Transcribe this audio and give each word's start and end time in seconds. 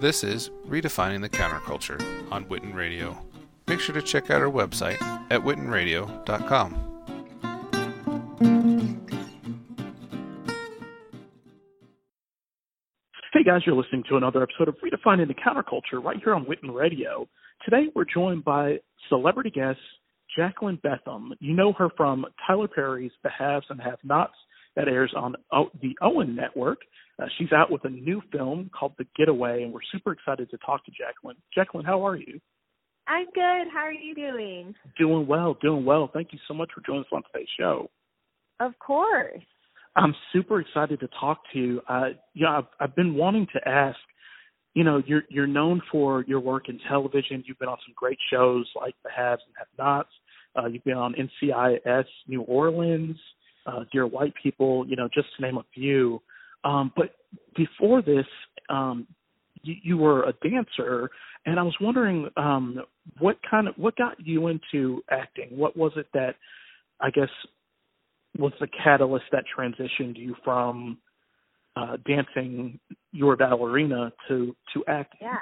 This 0.00 0.22
is 0.22 0.50
Redefining 0.68 1.22
the 1.22 1.28
Counterculture 1.28 2.00
on 2.30 2.44
Witten 2.44 2.72
Radio. 2.72 3.18
Make 3.66 3.80
sure 3.80 3.96
to 3.96 4.00
check 4.00 4.30
out 4.30 4.40
our 4.40 4.48
website 4.48 5.02
at 5.28 5.40
wittenradio.com. 5.40 6.84
Hey 13.32 13.42
guys, 13.44 13.62
you're 13.66 13.74
listening 13.74 14.04
to 14.08 14.16
another 14.16 14.40
episode 14.40 14.68
of 14.68 14.76
Redefining 14.76 15.26
the 15.26 15.34
Counterculture 15.34 16.00
right 16.00 16.18
here 16.22 16.32
on 16.32 16.44
Witten 16.44 16.72
Radio. 16.72 17.28
Today 17.64 17.86
we're 17.96 18.04
joined 18.04 18.44
by 18.44 18.76
celebrity 19.08 19.50
guest 19.50 19.80
Jaclyn 20.38 20.80
Betham. 20.80 21.32
You 21.40 21.54
know 21.54 21.72
her 21.72 21.88
from 21.96 22.24
Tyler 22.46 22.68
Perry's 22.68 23.10
The 23.24 23.30
Haves 23.36 23.66
and 23.68 23.80
Have 23.80 23.98
Nots 24.04 24.34
that 24.76 24.86
airs 24.86 25.12
on 25.16 25.34
the 25.82 25.94
OWN 26.00 26.36
Network. 26.36 26.78
Uh, 27.20 27.26
she's 27.36 27.52
out 27.52 27.70
with 27.70 27.84
a 27.84 27.90
new 27.90 28.22
film 28.32 28.70
called 28.78 28.92
The 28.98 29.06
Getaway, 29.16 29.62
and 29.62 29.72
we're 29.72 29.80
super 29.90 30.12
excited 30.12 30.50
to 30.50 30.58
talk 30.58 30.84
to 30.84 30.92
Jaclyn. 30.92 31.34
Jaclyn, 31.56 31.84
how 31.84 32.06
are 32.06 32.16
you? 32.16 32.40
I'm 33.08 33.26
good. 33.34 33.72
How 33.72 33.80
are 33.80 33.92
you 33.92 34.14
doing? 34.14 34.74
Doing 34.98 35.26
well, 35.26 35.56
doing 35.60 35.84
well. 35.84 36.10
Thank 36.12 36.32
you 36.32 36.38
so 36.46 36.54
much 36.54 36.70
for 36.74 36.82
joining 36.86 37.02
us 37.02 37.08
on 37.12 37.22
today's 37.32 37.48
show. 37.58 37.90
Of 38.60 38.78
course. 38.78 39.42
I'm 39.96 40.14
super 40.32 40.60
excited 40.60 41.00
to 41.00 41.08
talk 41.18 41.40
to 41.52 41.58
you. 41.58 41.80
Uh, 41.88 42.10
you 42.34 42.44
know, 42.44 42.50
I've, 42.58 42.66
I've 42.88 42.96
been 42.96 43.14
wanting 43.14 43.46
to 43.54 43.68
ask. 43.68 43.98
You 44.74 44.84
know, 44.84 45.02
you're 45.06 45.22
you're 45.28 45.46
known 45.46 45.80
for 45.90 46.24
your 46.28 46.38
work 46.38 46.68
in 46.68 46.78
television. 46.88 47.42
You've 47.46 47.58
been 47.58 47.68
on 47.68 47.78
some 47.84 47.94
great 47.96 48.18
shows 48.30 48.68
like 48.76 48.94
The 49.02 49.10
Haves 49.10 49.42
and 49.46 49.54
Have 49.58 49.66
Nots. 49.76 50.10
Uh, 50.56 50.66
you've 50.66 50.84
been 50.84 50.98
on 50.98 51.14
NCIS 51.14 52.04
New 52.28 52.42
Orleans, 52.42 53.16
uh, 53.66 53.80
Dear 53.90 54.06
White 54.06 54.34
People. 54.40 54.86
You 54.86 54.94
know, 54.94 55.08
just 55.12 55.28
to 55.36 55.42
name 55.42 55.56
a 55.56 55.64
few. 55.74 56.20
Um, 56.64 56.92
but 56.96 57.14
before 57.56 58.02
this, 58.02 58.26
um, 58.68 59.06
you, 59.62 59.74
you 59.82 59.96
were 59.96 60.24
a 60.24 60.32
dancer, 60.48 61.10
and 61.46 61.58
I 61.58 61.62
was 61.62 61.76
wondering 61.80 62.28
um, 62.36 62.80
what 63.18 63.38
kind 63.48 63.68
of 63.68 63.74
what 63.76 63.96
got 63.96 64.16
you 64.18 64.48
into 64.48 65.02
acting. 65.10 65.48
What 65.50 65.76
was 65.76 65.92
it 65.96 66.06
that 66.14 66.34
I 67.00 67.10
guess 67.10 67.28
was 68.38 68.52
the 68.60 68.68
catalyst 68.68 69.26
that 69.32 69.44
transitioned 69.56 70.16
you 70.16 70.34
from 70.44 70.98
uh, 71.76 71.96
dancing 72.06 72.78
your 73.12 73.36
ballerina 73.36 74.12
to 74.28 74.54
to 74.74 74.84
acting? 74.86 75.20
Yeah. 75.22 75.38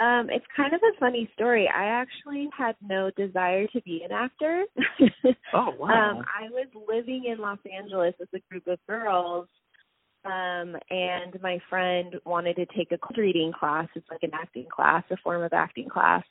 Um, 0.00 0.30
it's 0.30 0.46
kind 0.56 0.72
of 0.74 0.80
a 0.82 0.98
funny 0.98 1.30
story. 1.34 1.68
I 1.72 1.84
actually 1.84 2.48
had 2.56 2.74
no 2.82 3.10
desire 3.16 3.66
to 3.68 3.80
be 3.82 4.02
an 4.04 4.10
actor. 4.10 4.64
oh 5.54 5.74
wow! 5.78 6.18
Um, 6.18 6.24
I 6.26 6.48
was 6.50 6.66
living 6.88 7.24
in 7.30 7.38
Los 7.38 7.58
Angeles 7.72 8.14
with 8.18 8.28
a 8.34 8.40
group 8.50 8.66
of 8.66 8.78
girls, 8.88 9.46
um, 10.24 10.76
and 10.90 11.40
my 11.42 11.58
friend 11.68 12.16
wanted 12.24 12.56
to 12.56 12.66
take 12.66 12.92
a 12.92 12.98
cold 12.98 13.18
reading 13.18 13.52
class. 13.58 13.88
It's 13.94 14.08
like 14.10 14.22
an 14.22 14.30
acting 14.32 14.66
class, 14.74 15.04
a 15.10 15.16
form 15.16 15.42
of 15.42 15.52
acting 15.52 15.88
class, 15.88 16.24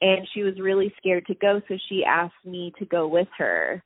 and 0.00 0.26
she 0.34 0.42
was 0.42 0.58
really 0.60 0.92
scared 0.98 1.26
to 1.26 1.34
go, 1.34 1.60
so 1.68 1.76
she 1.88 2.04
asked 2.04 2.34
me 2.44 2.72
to 2.78 2.84
go 2.84 3.08
with 3.08 3.28
her. 3.38 3.82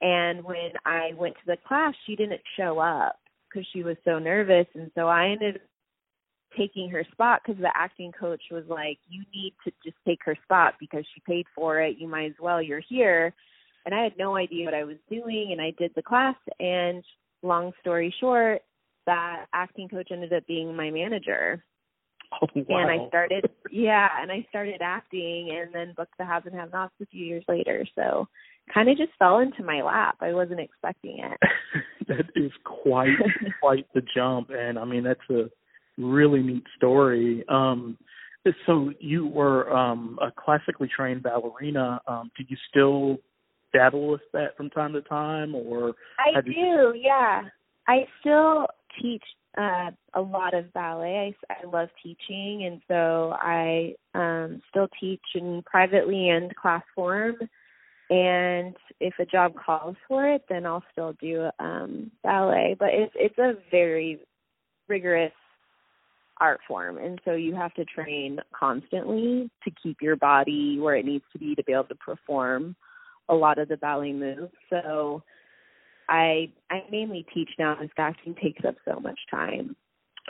And 0.00 0.44
when 0.44 0.72
I 0.84 1.12
went 1.16 1.34
to 1.34 1.46
the 1.46 1.56
class, 1.66 1.94
she 2.06 2.16
didn't 2.16 2.40
show 2.56 2.78
up 2.78 3.16
because 3.48 3.66
she 3.72 3.82
was 3.82 3.96
so 4.04 4.18
nervous. 4.18 4.66
And 4.74 4.90
so 4.94 5.06
I 5.06 5.28
ended 5.28 5.56
up 5.56 5.60
taking 6.58 6.90
her 6.90 7.04
spot 7.12 7.40
because 7.44 7.60
the 7.60 7.70
acting 7.74 8.12
coach 8.12 8.42
was 8.50 8.64
like, 8.68 8.98
You 9.08 9.22
need 9.32 9.54
to 9.64 9.72
just 9.84 9.96
take 10.06 10.20
her 10.24 10.36
spot 10.42 10.74
because 10.80 11.04
she 11.14 11.22
paid 11.26 11.46
for 11.54 11.80
it. 11.80 11.96
You 11.98 12.08
might 12.08 12.26
as 12.26 12.40
well. 12.40 12.60
You're 12.60 12.82
here. 12.86 13.32
And 13.86 13.94
I 13.94 14.02
had 14.02 14.18
no 14.18 14.36
idea 14.36 14.64
what 14.64 14.74
I 14.74 14.84
was 14.84 14.96
doing. 15.08 15.50
And 15.52 15.60
I 15.60 15.72
did 15.78 15.92
the 15.94 16.02
class. 16.02 16.36
And 16.58 17.04
long 17.42 17.72
story 17.80 18.14
short, 18.18 18.62
that 19.06 19.46
acting 19.52 19.88
coach 19.88 20.08
ended 20.10 20.32
up 20.32 20.46
being 20.46 20.74
my 20.74 20.90
manager. 20.90 21.64
Oh, 22.42 22.48
wow. 22.54 22.78
And 22.80 22.90
I 22.90 23.08
started, 23.08 23.50
yeah, 23.70 24.08
and 24.20 24.32
I 24.32 24.44
started 24.48 24.80
acting 24.82 25.56
and 25.56 25.74
then 25.74 25.94
booked 25.96 26.18
the 26.18 26.24
Haves 26.24 26.46
and 26.46 26.54
Have 26.54 26.72
Nots 26.72 26.94
a 27.00 27.06
few 27.06 27.24
years 27.24 27.44
later. 27.48 27.86
So 27.94 28.26
kind 28.72 28.88
of 28.88 28.96
just 28.96 29.12
fell 29.18 29.38
into 29.38 29.62
my 29.62 29.82
lap. 29.82 30.16
I 30.20 30.32
wasn't 30.32 30.60
expecting 30.60 31.18
it. 31.20 31.38
that 32.08 32.26
is 32.34 32.50
quite 32.64 33.16
quite 33.60 33.86
the 33.94 34.02
jump, 34.14 34.50
and 34.50 34.78
I 34.78 34.84
mean 34.84 35.04
that's 35.04 35.20
a 35.30 35.50
really 35.98 36.42
neat 36.42 36.64
story. 36.76 37.44
Um, 37.48 37.98
so 38.66 38.92
you 39.00 39.26
were 39.26 39.74
um, 39.74 40.18
a 40.20 40.30
classically 40.30 40.88
trained 40.94 41.22
ballerina. 41.22 42.00
Um, 42.06 42.30
do 42.36 42.44
you 42.46 42.56
still 42.68 43.18
dabble 43.72 44.08
with 44.08 44.20
that 44.32 44.56
from 44.56 44.70
time 44.70 44.92
to 44.92 45.02
time, 45.02 45.54
or 45.54 45.94
I 46.18 46.40
do? 46.40 46.50
You... 46.50 46.94
Yeah, 46.94 47.42
I 47.88 48.06
still 48.20 48.66
teach 49.00 49.22
uh 49.56 49.90
a 50.14 50.20
lot 50.20 50.54
of 50.54 50.72
ballet. 50.72 51.34
I, 51.50 51.54
I 51.54 51.66
love 51.66 51.88
teaching 52.02 52.64
and 52.66 52.80
so 52.88 53.34
I 53.38 53.94
um 54.14 54.60
still 54.70 54.88
teach 55.00 55.22
in 55.34 55.62
privately 55.64 56.28
and 56.30 56.54
class 56.56 56.82
form. 56.94 57.36
And 58.10 58.76
if 59.00 59.14
a 59.18 59.24
job 59.24 59.54
calls 59.64 59.96
for 60.08 60.26
it 60.28 60.42
then 60.48 60.66
I'll 60.66 60.84
still 60.92 61.14
do 61.20 61.50
um 61.58 62.10
ballet. 62.22 62.76
But 62.78 62.90
it's 62.92 63.14
it's 63.16 63.38
a 63.38 63.54
very 63.70 64.20
rigorous 64.88 65.32
art 66.38 66.60
form 66.66 66.98
and 66.98 67.20
so 67.24 67.32
you 67.32 67.54
have 67.54 67.72
to 67.74 67.84
train 67.84 68.40
constantly 68.52 69.48
to 69.62 69.70
keep 69.80 69.98
your 70.02 70.16
body 70.16 70.80
where 70.80 70.96
it 70.96 71.06
needs 71.06 71.24
to 71.32 71.38
be 71.38 71.54
to 71.54 71.62
be 71.62 71.72
able 71.72 71.84
to 71.84 71.94
perform 71.94 72.74
a 73.28 73.34
lot 73.34 73.58
of 73.58 73.68
the 73.68 73.76
ballet 73.76 74.12
moves. 74.12 74.52
So 74.68 75.22
I 76.08 76.52
I 76.70 76.82
mainly 76.90 77.26
teach 77.34 77.50
now 77.58 77.74
because 77.74 77.90
acting 77.96 78.34
takes 78.42 78.64
up 78.64 78.76
so 78.84 79.00
much 79.00 79.18
time. 79.30 79.76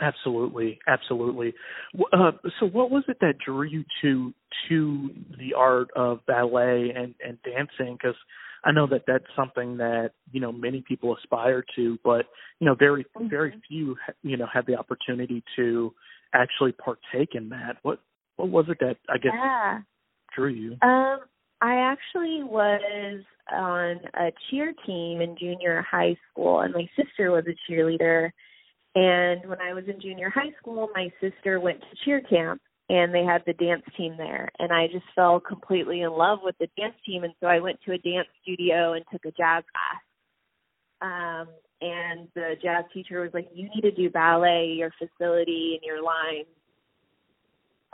Absolutely, 0.01 0.79
absolutely. 0.87 1.53
Uh, 2.11 2.31
so, 2.59 2.65
what 2.65 2.91
was 2.91 3.03
it 3.07 3.17
that 3.21 3.35
drew 3.45 3.63
you 3.63 3.85
to 4.01 4.33
to 4.67 5.09
the 5.39 5.53
art 5.53 5.89
of 5.95 6.25
ballet 6.25 6.91
and 6.93 7.15
and 7.25 7.37
dancing? 7.43 7.93
Because 7.93 8.17
I 8.65 8.73
know 8.73 8.87
that 8.87 9.03
that's 9.07 9.25
something 9.35 9.77
that 9.77 10.11
you 10.31 10.41
know 10.41 10.51
many 10.51 10.83
people 10.85 11.15
aspire 11.15 11.63
to, 11.77 11.97
but 12.03 12.25
you 12.59 12.65
know 12.65 12.75
very 12.75 13.05
mm-hmm. 13.15 13.29
very 13.29 13.53
few 13.69 13.95
you 14.21 14.35
know 14.35 14.47
have 14.53 14.65
the 14.65 14.75
opportunity 14.75 15.43
to 15.55 15.93
actually 16.33 16.73
partake 16.73 17.29
in 17.33 17.49
that. 17.49 17.77
What 17.83 17.99
what 18.35 18.49
was 18.49 18.65
it 18.67 18.77
that 18.81 18.97
I 19.07 19.17
guess 19.17 19.31
yeah. 19.33 19.79
drew 20.35 20.49
you? 20.49 20.77
Um, 20.81 21.19
I 21.61 21.77
actually 21.77 22.43
was 22.43 23.23
on 23.51 23.99
a 24.15 24.31
cheer 24.49 24.73
team 24.85 25.21
in 25.21 25.37
junior 25.39 25.85
high 25.89 26.15
school, 26.31 26.61
and 26.61 26.73
my 26.73 26.87
sister 26.95 27.31
was 27.31 27.45
a 27.47 27.71
cheerleader. 27.71 28.31
And 28.95 29.47
when 29.49 29.59
I 29.61 29.73
was 29.73 29.83
in 29.87 30.01
junior 30.01 30.29
high 30.29 30.53
school, 30.59 30.89
my 30.93 31.09
sister 31.21 31.59
went 31.59 31.81
to 31.81 31.97
cheer 32.03 32.21
camp, 32.21 32.61
and 32.89 33.13
they 33.13 33.23
had 33.23 33.43
the 33.45 33.53
dance 33.53 33.83
team 33.97 34.15
there. 34.17 34.49
And 34.59 34.71
I 34.71 34.87
just 34.87 35.05
fell 35.15 35.39
completely 35.39 36.01
in 36.01 36.11
love 36.11 36.39
with 36.43 36.55
the 36.59 36.67
dance 36.77 36.95
team, 37.05 37.23
and 37.23 37.33
so 37.39 37.47
I 37.47 37.59
went 37.59 37.79
to 37.85 37.93
a 37.93 37.97
dance 37.97 38.27
studio 38.41 38.93
and 38.93 39.05
took 39.11 39.25
a 39.25 39.31
jazz 39.31 39.63
class. 39.71 40.01
Um, 41.01 41.47
and 41.81 42.27
the 42.35 42.55
jazz 42.61 42.85
teacher 42.93 43.21
was 43.21 43.33
like, 43.33 43.49
"You 43.53 43.69
need 43.69 43.81
to 43.81 43.91
do 43.91 44.09
ballet. 44.09 44.73
Your 44.77 44.91
facility 44.91 45.75
and 45.75 45.83
your 45.83 46.01
lines 46.01 46.47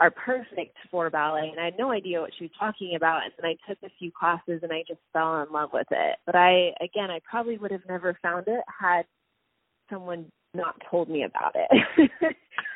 are 0.02 0.10
perfect 0.10 0.76
for 0.90 1.08
ballet 1.10 1.48
and 1.48 1.60
I 1.60 1.66
had 1.66 1.78
no 1.78 1.92
idea 1.92 2.20
what 2.20 2.32
she 2.36 2.44
was 2.44 2.50
talking 2.58 2.96
about 2.96 3.22
and 3.22 3.32
then 3.38 3.48
I 3.48 3.56
took 3.68 3.78
a 3.84 3.92
few 4.00 4.10
classes 4.10 4.58
and 4.64 4.72
I 4.72 4.82
just 4.88 4.98
fell 5.12 5.40
in 5.42 5.52
love 5.52 5.70
with 5.72 5.86
it. 5.92 6.16
But 6.26 6.34
I 6.34 6.72
again 6.80 7.08
I 7.08 7.20
probably 7.28 7.56
would 7.56 7.70
have 7.70 7.86
never 7.88 8.18
found 8.20 8.48
it 8.48 8.64
had 8.66 9.04
someone 9.88 10.26
not 10.54 10.74
told 10.90 11.08
me 11.08 11.22
about 11.22 11.54
it. 11.54 12.10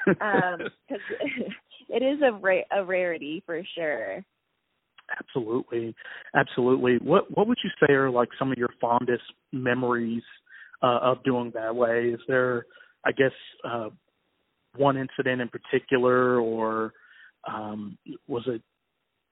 um 0.20 0.70
cuz 0.88 1.00
it 1.88 2.02
is 2.04 2.22
a 2.22 2.32
ra- 2.32 2.68
a 2.70 2.84
rarity 2.84 3.42
for 3.44 3.60
sure. 3.74 4.24
Absolutely. 5.18 5.96
Absolutely. 6.36 6.98
What 6.98 7.36
what 7.36 7.48
would 7.48 7.58
you 7.64 7.70
say 7.80 7.92
are 7.92 8.08
like 8.08 8.28
some 8.38 8.52
of 8.52 8.58
your 8.58 8.70
fondest 8.80 9.24
memories 9.52 10.22
uh, 10.80 11.00
of 11.02 11.24
doing 11.24 11.50
ballet? 11.50 12.10
Is 12.10 12.20
there 12.28 12.66
I 13.04 13.10
guess 13.10 13.34
uh 13.64 13.88
one 14.76 14.96
incident 14.96 15.40
in 15.40 15.48
particular 15.48 16.38
or 16.38 16.92
um, 17.48 17.98
was 18.26 18.44
it? 18.46 18.62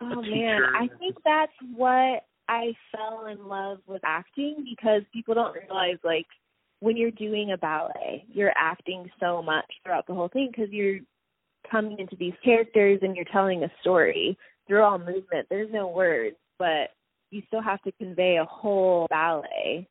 Oh 0.01 0.23
man, 0.23 0.63
I 0.75 0.89
think 0.99 1.17
that's 1.25 1.53
what 1.75 2.25
I 2.49 2.73
fell 2.93 3.27
in 3.27 3.47
love 3.47 3.79
with 3.87 4.03
acting 4.05 4.65
because 4.69 5.03
people 5.13 5.35
don't 5.35 5.55
realize 5.55 5.97
like 6.05 6.27
when 6.81 6.97
you're 6.97 7.11
doing 7.11 7.53
a 7.53 7.59
ballet, 7.59 8.25
you're 8.29 8.53
acting 8.57 9.09
so 9.21 9.43
much 9.43 9.65
throughout 9.83 10.07
the 10.07 10.15
whole 10.15 10.29
thing 10.29 10.51
because 10.51 10.71
you're 10.71 11.01
coming 11.71 11.99
into 11.99 12.17
these 12.17 12.35
characters 12.45 12.99
and 13.03 13.17
you're 13.17 13.25
telling 13.33 13.65
a 13.65 13.73
story 13.81 14.37
through 14.67 14.83
all 14.83 14.99
movement. 14.99 15.47
There's 15.49 15.73
no 15.73 15.89
words, 15.89 16.37
but 16.59 16.91
you 17.31 17.43
still 17.47 17.63
have 17.63 17.81
to 17.83 17.93
convey 17.93 18.37
a 18.37 18.45
whole 18.45 19.07
ballet 19.09 19.89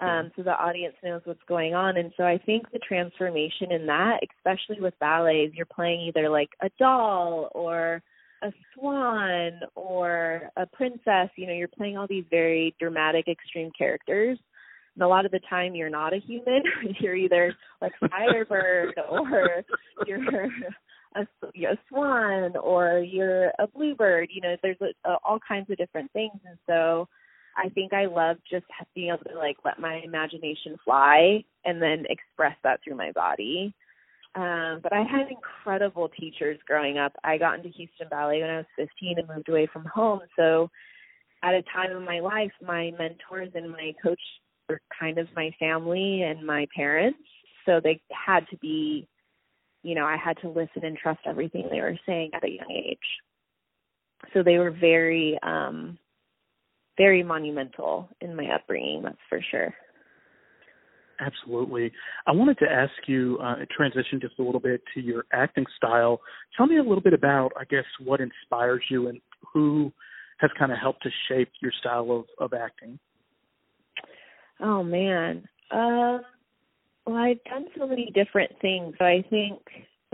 um, 0.00 0.30
so 0.34 0.42
the 0.42 0.50
audience 0.50 0.94
knows 1.04 1.20
what's 1.24 1.42
going 1.48 1.74
on. 1.74 1.96
And 1.96 2.12
so 2.16 2.24
I 2.24 2.38
think 2.38 2.70
the 2.72 2.80
transformation 2.80 3.70
in 3.70 3.86
that, 3.86 4.20
especially 4.36 4.80
with 4.80 4.98
ballets, 4.98 5.54
you're 5.54 5.66
playing 5.66 6.00
either 6.00 6.28
like 6.28 6.50
a 6.62 6.70
doll 6.78 7.48
or 7.54 8.02
a 8.42 8.52
swan 8.74 9.60
or 9.74 10.50
a 10.56 10.66
princess. 10.66 11.30
You 11.36 11.46
know, 11.46 11.52
you're 11.52 11.68
playing 11.68 11.96
all 11.96 12.06
these 12.08 12.24
very 12.28 12.74
dramatic, 12.80 13.28
extreme 13.28 13.70
characters. 13.76 14.38
And 14.96 15.02
a 15.02 15.08
lot 15.08 15.26
of 15.26 15.32
the 15.32 15.40
time, 15.48 15.74
you're 15.74 15.90
not 15.90 16.12
a 16.12 16.18
human. 16.18 16.62
you're 17.00 17.16
either 17.16 17.54
like 17.80 17.92
a 18.02 18.08
Firebird 18.08 18.94
or 19.10 19.64
you're 20.06 20.48
a, 21.14 21.20
a 21.20 21.76
swan 21.88 22.56
or 22.56 22.98
you're 22.98 23.48
a 23.58 23.66
bluebird. 23.72 24.28
You 24.32 24.40
know, 24.40 24.56
there's 24.62 24.76
a, 24.80 25.08
a, 25.08 25.16
all 25.24 25.38
kinds 25.46 25.70
of 25.70 25.76
different 25.76 26.12
things, 26.12 26.38
and 26.44 26.58
so 26.66 27.08
I 27.56 27.68
think 27.70 27.92
I 27.92 28.06
love 28.06 28.36
just 28.50 28.66
being 28.94 29.08
able 29.08 29.24
to 29.30 29.38
like 29.38 29.56
let 29.64 29.78
my 29.78 30.00
imagination 30.04 30.76
fly 30.84 31.44
and 31.64 31.80
then 31.80 32.04
express 32.08 32.56
that 32.64 32.80
through 32.82 32.96
my 32.96 33.12
body. 33.12 33.74
Um, 34.36 34.80
but 34.82 34.92
I 34.92 35.02
had 35.02 35.28
incredible 35.30 36.08
teachers 36.08 36.58
growing 36.66 36.98
up. 36.98 37.12
I 37.22 37.38
got 37.38 37.56
into 37.56 37.68
Houston 37.68 38.08
Ballet 38.10 38.40
when 38.40 38.50
I 38.50 38.56
was 38.58 38.66
15 38.76 39.18
and 39.18 39.28
moved 39.28 39.48
away 39.48 39.68
from 39.72 39.84
home. 39.84 40.20
So 40.36 40.70
at 41.44 41.54
a 41.54 41.62
time 41.72 41.96
in 41.96 42.04
my 42.04 42.20
life, 42.20 42.50
my 42.60 42.90
mentors 42.98 43.50
and 43.54 43.70
my 43.70 43.92
coach 44.02 44.20
were 44.68 44.80
kind 44.98 45.18
of 45.18 45.28
my 45.36 45.50
family 45.60 46.22
and 46.22 46.44
my 46.44 46.66
parents. 46.74 47.18
So 47.64 47.80
they 47.82 48.00
had 48.10 48.48
to 48.50 48.56
be, 48.56 49.06
you 49.82 49.94
know, 49.94 50.04
I 50.04 50.16
had 50.16 50.36
to 50.38 50.48
listen 50.48 50.84
and 50.84 50.96
trust 50.96 51.20
everything 51.26 51.68
they 51.70 51.80
were 51.80 51.98
saying 52.04 52.30
at 52.34 52.44
a 52.44 52.50
young 52.50 52.70
age. 52.70 52.98
So 54.32 54.42
they 54.42 54.58
were 54.58 54.70
very, 54.72 55.38
um, 55.42 55.98
very 56.96 57.22
monumental 57.22 58.08
in 58.20 58.34
my 58.36 58.46
upbringing, 58.54 59.02
that's 59.02 59.16
for 59.28 59.40
sure. 59.50 59.74
Absolutely. 61.20 61.92
I 62.26 62.32
wanted 62.32 62.58
to 62.58 62.70
ask 62.70 62.92
you, 63.06 63.38
uh, 63.42 63.56
transition 63.76 64.20
just 64.20 64.38
a 64.38 64.42
little 64.42 64.60
bit 64.60 64.82
to 64.94 65.00
your 65.00 65.24
acting 65.32 65.64
style. 65.76 66.20
Tell 66.56 66.66
me 66.66 66.78
a 66.78 66.82
little 66.82 67.00
bit 67.00 67.12
about, 67.12 67.52
I 67.58 67.64
guess, 67.64 67.84
what 68.02 68.20
inspires 68.20 68.82
you 68.90 69.08
and 69.08 69.20
who 69.52 69.92
has 70.38 70.50
kind 70.58 70.72
of 70.72 70.78
helped 70.78 71.02
to 71.04 71.10
shape 71.28 71.48
your 71.60 71.72
style 71.80 72.10
of, 72.10 72.24
of 72.38 72.52
acting. 72.52 72.98
Oh 74.60 74.82
man. 74.82 75.48
Um 75.70 76.20
well 77.06 77.16
I've 77.16 77.42
done 77.44 77.66
so 77.78 77.86
many 77.86 78.10
different 78.14 78.52
things. 78.60 78.94
So 78.98 79.04
I 79.04 79.24
think 79.30 79.60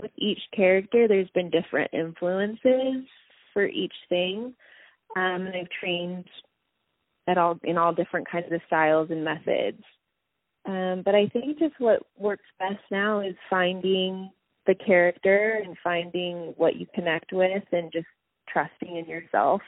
with 0.01 0.11
each 0.17 0.39
character 0.55 1.07
there's 1.07 1.29
been 1.33 1.49
different 1.49 1.91
influences 1.93 3.05
for 3.53 3.65
each 3.65 3.93
thing. 4.09 4.53
Um 5.15 5.47
and 5.47 5.55
I've 5.55 5.69
trained 5.79 6.25
at 7.27 7.37
all 7.37 7.59
in 7.63 7.77
all 7.77 7.93
different 7.93 8.29
kinds 8.29 8.51
of 8.51 8.61
styles 8.67 9.09
and 9.11 9.23
methods. 9.23 9.81
Um, 10.65 11.01
but 11.03 11.15
I 11.15 11.27
think 11.27 11.57
just 11.57 11.79
what 11.79 12.03
works 12.17 12.45
best 12.59 12.79
now 12.91 13.21
is 13.21 13.35
finding 13.49 14.29
the 14.67 14.75
character 14.75 15.61
and 15.65 15.75
finding 15.83 16.53
what 16.57 16.75
you 16.75 16.85
connect 16.93 17.33
with 17.33 17.63
and 17.71 17.91
just 17.91 18.05
trusting 18.47 18.95
in 18.97 19.05
yourself. 19.05 19.61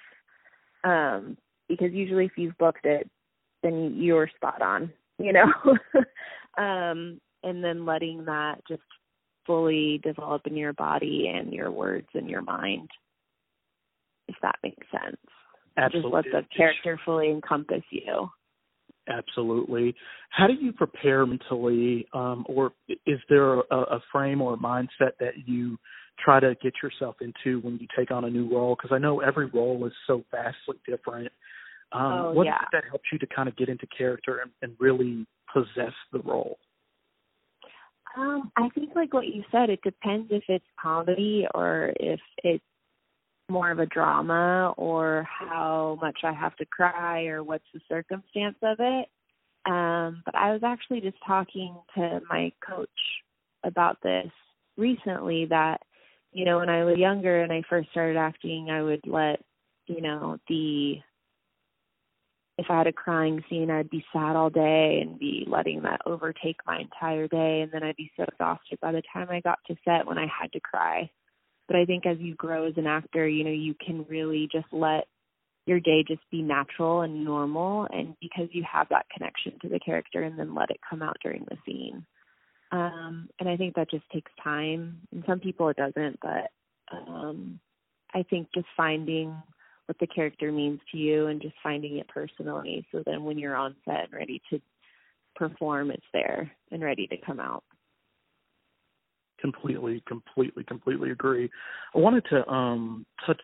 Um, 0.84 1.38
because 1.68 1.92
usually 1.94 2.26
if 2.26 2.34
you've 2.38 2.58
booked 2.58 2.86
it, 2.86 3.10
then 3.64 3.96
you're 3.98 4.30
spot 4.36 4.62
on, 4.62 4.92
you 5.18 5.34
know? 5.34 5.52
um, 6.64 7.20
and 7.44 7.64
then 7.64 7.86
letting 7.86 8.26
that 8.26 8.62
just 8.68 8.82
fully 9.46 10.00
develop 10.04 10.46
in 10.46 10.56
your 10.56 10.74
body 10.74 11.32
and 11.34 11.54
your 11.54 11.72
words 11.72 12.08
and 12.14 12.30
your 12.30 12.42
mind, 12.42 12.90
if 14.28 14.36
that 14.42 14.58
makes 14.64 14.86
sense. 14.92 15.18
Absolutely. 15.78 16.22
Just 16.24 16.34
let 16.34 16.44
the 16.44 16.56
character 16.56 17.00
fully 17.06 17.30
encompass 17.30 17.84
you. 17.90 18.30
Absolutely. 19.08 19.96
How 20.30 20.48
do 20.48 20.54
you 20.54 20.72
prepare 20.72 21.26
mentally, 21.26 22.08
um, 22.14 22.46
or 22.48 22.72
is 23.06 23.20
there 23.28 23.56
a, 23.56 23.64
a 23.70 24.04
frame 24.12 24.42
or 24.42 24.54
a 24.54 24.58
mindset 24.58 25.12
that 25.20 25.34
you 25.46 25.78
try 26.24 26.40
to 26.40 26.56
get 26.62 26.74
yourself 26.82 27.16
into 27.20 27.60
when 27.62 27.78
you 27.80 27.88
take 27.98 28.12
on 28.12 28.24
a 28.24 28.30
new 28.30 28.50
role? 28.50 28.76
Because 28.76 28.96
I 28.96 29.00
know 29.00 29.20
every 29.20 29.48
role 29.48 29.86
is 29.86 29.94
so 30.08 30.24
vastly 30.32 30.78
different. 30.88 31.32
Um, 31.92 32.14
oh, 32.14 32.32
what 32.32 32.46
yeah. 32.46 32.56
is 32.56 32.62
it 32.64 32.70
that 32.72 32.84
helps 32.90 33.06
you 33.12 33.20
to 33.20 33.28
kind 33.28 33.50
of 33.50 33.58
get 33.58 33.68
into 33.68 33.86
character 33.96 34.40
and, 34.40 34.52
and 34.62 34.74
really 34.80 35.28
possess 35.54 35.94
the 36.12 36.20
role? 36.20 36.58
Um, 38.18 38.52
I 38.56 38.70
think 38.70 38.92
like 38.96 39.14
what 39.14 39.28
you 39.28 39.44
said, 39.52 39.70
it 39.70 39.82
depends 39.84 40.28
if 40.32 40.44
it's 40.48 40.66
comedy 40.82 41.46
or 41.54 41.94
if 42.00 42.20
it's 42.44 42.64
more 43.50 43.72
of 43.72 43.80
a 43.80 43.86
drama 43.86 44.74
or 44.78 45.28
how 45.28 45.98
much 46.02 46.20
I 46.24 46.34
have 46.34 46.56
to 46.58 46.66
cry 46.66 47.26
or 47.26 47.44
what's 47.44 47.66
the 47.74 47.82
circumstance 47.90 48.58
of 48.62 48.78
it. 48.80 49.08
Um, 49.66 50.24
but 50.26 50.36
I 50.36 50.52
was 50.52 50.62
actually 50.64 51.02
just 51.02 51.18
talking 51.26 51.76
to 51.96 52.22
my 52.30 52.52
coach 52.66 52.90
about 53.64 53.98
this 54.02 54.32
recently 54.78 55.46
that, 55.46 55.82
you 56.32 56.46
know, 56.46 56.60
when 56.60 56.70
I 56.70 56.84
was 56.84 56.98
younger 56.98 57.42
and 57.42 57.52
I 57.52 57.64
first 57.70 57.90
started 57.92 58.18
acting, 58.18 58.70
I 58.70 58.82
would 58.82 59.06
let, 59.06 59.42
you 59.88 60.02
know, 60.02 60.38
the 60.48 60.96
if 62.58 62.68
I 62.70 62.78
had 62.78 62.88
a 62.88 62.94
crying 62.94 63.44
scene, 63.50 63.72
I'd 63.72 63.90
be 63.90 64.06
sad 64.14 64.36
all 64.36 64.50
day 64.50 65.00
and 65.02 65.18
be 65.18 65.46
letting 65.48 65.82
that 65.84 66.02
overtake 66.06 66.58
my 66.68 66.80
entire 66.80 67.28
day. 67.28 67.62
And 67.62 67.72
then 67.72 67.84
I'd 67.84 67.96
be 67.96 68.12
so 68.16 68.24
exhausted 68.24 68.80
by 68.80 68.92
the 68.92 69.02
time 69.12 69.28
I 69.32 69.42
got 69.42 69.58
to 69.68 69.76
set 69.84 70.06
when 70.06 70.20
I 70.20 70.28
had 70.28 70.52
to 70.54 70.60
cry. 70.60 71.10
But 71.68 71.78
I 71.78 71.86
think 71.86 72.06
as 72.06 72.18
you 72.20 72.36
grow 72.36 72.68
as 72.68 72.74
an 72.78 72.88
actor, 72.88 73.28
you 73.28 73.44
know, 73.44 73.52
you 73.52 73.76
can 73.86 74.06
really 74.10 74.50
just 74.52 74.68
let 74.72 75.08
your 75.66 75.80
day 75.80 76.04
just 76.06 76.22
be 76.30 76.42
natural 76.42 77.02
and 77.02 77.24
normal 77.24 77.88
and 77.92 78.16
because 78.22 78.50
you 78.52 78.64
have 78.70 78.88
that 78.90 79.06
connection 79.16 79.54
to 79.62 79.70
the 79.70 79.80
character 79.80 80.24
and 80.24 80.38
then 80.38 80.54
let 80.54 80.70
it 80.70 80.80
come 80.90 81.02
out 81.02 81.16
during 81.24 81.46
the 81.50 81.58
scene. 81.66 82.06
Um 82.72 83.30
and 83.40 83.48
I 83.48 83.56
think 83.56 83.76
that 83.76 83.90
just 83.90 84.10
takes 84.12 84.32
time. 84.44 85.00
And 85.14 85.24
some 85.26 85.40
people 85.40 85.70
it 85.70 85.78
doesn't, 85.78 86.20
but 86.22 86.52
um 86.92 87.60
I 88.14 88.24
think 88.24 88.50
just 88.54 88.68
finding 88.76 89.36
what 89.86 89.98
the 90.00 90.08
character 90.08 90.52
means 90.52 90.80
to 90.92 90.98
you 90.98 91.28
and 91.28 91.42
just 91.42 91.56
finding 91.62 91.98
it 91.98 92.08
personally 92.08 92.86
so 92.92 93.04
then 93.06 93.24
when 93.24 93.38
you're 93.38 93.56
on 93.56 93.76
set 93.86 94.06
and 94.06 94.14
ready 94.14 94.42
to 94.50 94.62
perform 95.36 95.92
it's 95.92 96.06
there 96.14 96.52
and 96.72 96.82
ready 96.84 97.08
to 97.08 97.18
come 97.26 97.40
out 97.40 97.64
completely, 99.44 100.02
completely, 100.08 100.64
completely 100.64 101.12
agree. 101.12 101.50
I 101.94 102.00
wanted 102.00 102.24
to 102.32 102.48
um 102.50 103.06
touch 103.26 103.42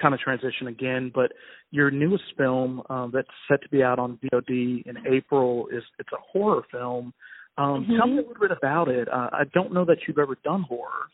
kind 0.00 0.14
of 0.14 0.20
transition 0.20 0.66
again, 0.66 1.12
but 1.14 1.32
your 1.70 1.90
newest 1.90 2.24
film 2.36 2.82
um, 2.90 3.10
that's 3.14 3.28
set 3.48 3.62
to 3.62 3.68
be 3.68 3.82
out 3.82 3.98
on 3.98 4.18
VOD 4.24 4.86
in 4.86 4.96
April 5.08 5.68
is 5.72 5.82
it's 5.98 6.08
a 6.12 6.16
horror 6.32 6.62
film. 6.70 7.12
Um, 7.56 7.84
mm-hmm. 7.84 7.96
Tell 7.96 8.06
me 8.08 8.14
a 8.14 8.26
little 8.26 8.40
bit 8.40 8.50
about 8.50 8.88
it. 8.88 9.08
Uh, 9.08 9.28
I 9.32 9.44
don't 9.52 9.72
know 9.72 9.84
that 9.84 9.98
you've 10.06 10.18
ever 10.18 10.36
done 10.42 10.62
horror. 10.68 11.08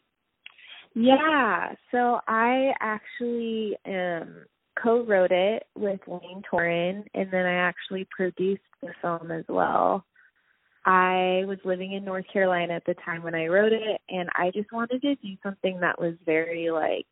Yeah, 0.95 1.75
so 1.93 2.21
I 2.27 2.73
actually 2.81 3.77
um, 3.87 4.47
co-wrote 4.83 5.31
it 5.31 5.65
with 5.77 6.01
Wayne 6.07 6.43
Torin, 6.51 7.05
and 7.15 7.31
then 7.31 7.47
I 7.47 7.55
actually 7.55 8.09
produced 8.11 8.63
the 8.83 8.89
film 9.01 9.31
as 9.31 9.45
well. 9.49 10.05
I 10.85 11.45
was 11.47 11.59
living 11.65 11.93
in 11.93 12.05
North 12.05 12.25
Carolina 12.33 12.75
at 12.75 12.85
the 12.87 12.95
time 13.05 13.23
when 13.23 13.35
I 13.35 13.47
wrote 13.47 13.73
it, 13.73 14.01
and 14.09 14.29
I 14.35 14.51
just 14.55 14.73
wanted 14.73 15.03
to 15.03 15.15
do 15.17 15.37
something 15.43 15.81
that 15.81 16.01
was 16.01 16.15
very 16.25 16.71
like 16.71 17.07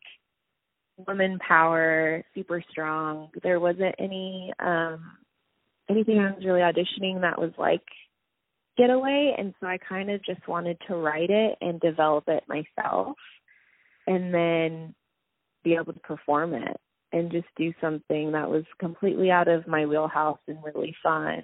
woman 1.07 1.39
power, 1.47 2.23
super 2.33 2.63
strong. 2.71 3.29
There 3.43 3.59
wasn't 3.59 3.95
any 3.99 4.51
um 4.59 5.11
anything 5.89 6.19
I 6.19 6.31
was 6.31 6.45
really 6.45 6.61
auditioning 6.61 7.21
that 7.21 7.39
was 7.39 7.51
like 7.57 7.83
getaway, 8.77 9.35
and 9.37 9.53
so 9.59 9.67
I 9.67 9.77
kind 9.77 10.09
of 10.09 10.23
just 10.25 10.47
wanted 10.47 10.77
to 10.87 10.95
write 10.95 11.29
it 11.29 11.57
and 11.61 11.79
develop 11.79 12.23
it 12.27 12.43
myself, 12.47 13.15
and 14.07 14.33
then 14.33 14.95
be 15.63 15.75
able 15.75 15.93
to 15.93 15.99
perform 15.99 16.53
it 16.53 16.77
and 17.11 17.31
just 17.31 17.47
do 17.57 17.73
something 17.81 18.31
that 18.31 18.49
was 18.49 18.63
completely 18.79 19.29
out 19.31 19.47
of 19.47 19.67
my 19.67 19.85
wheelhouse 19.85 20.39
and 20.47 20.63
really 20.63 20.95
fun 21.03 21.43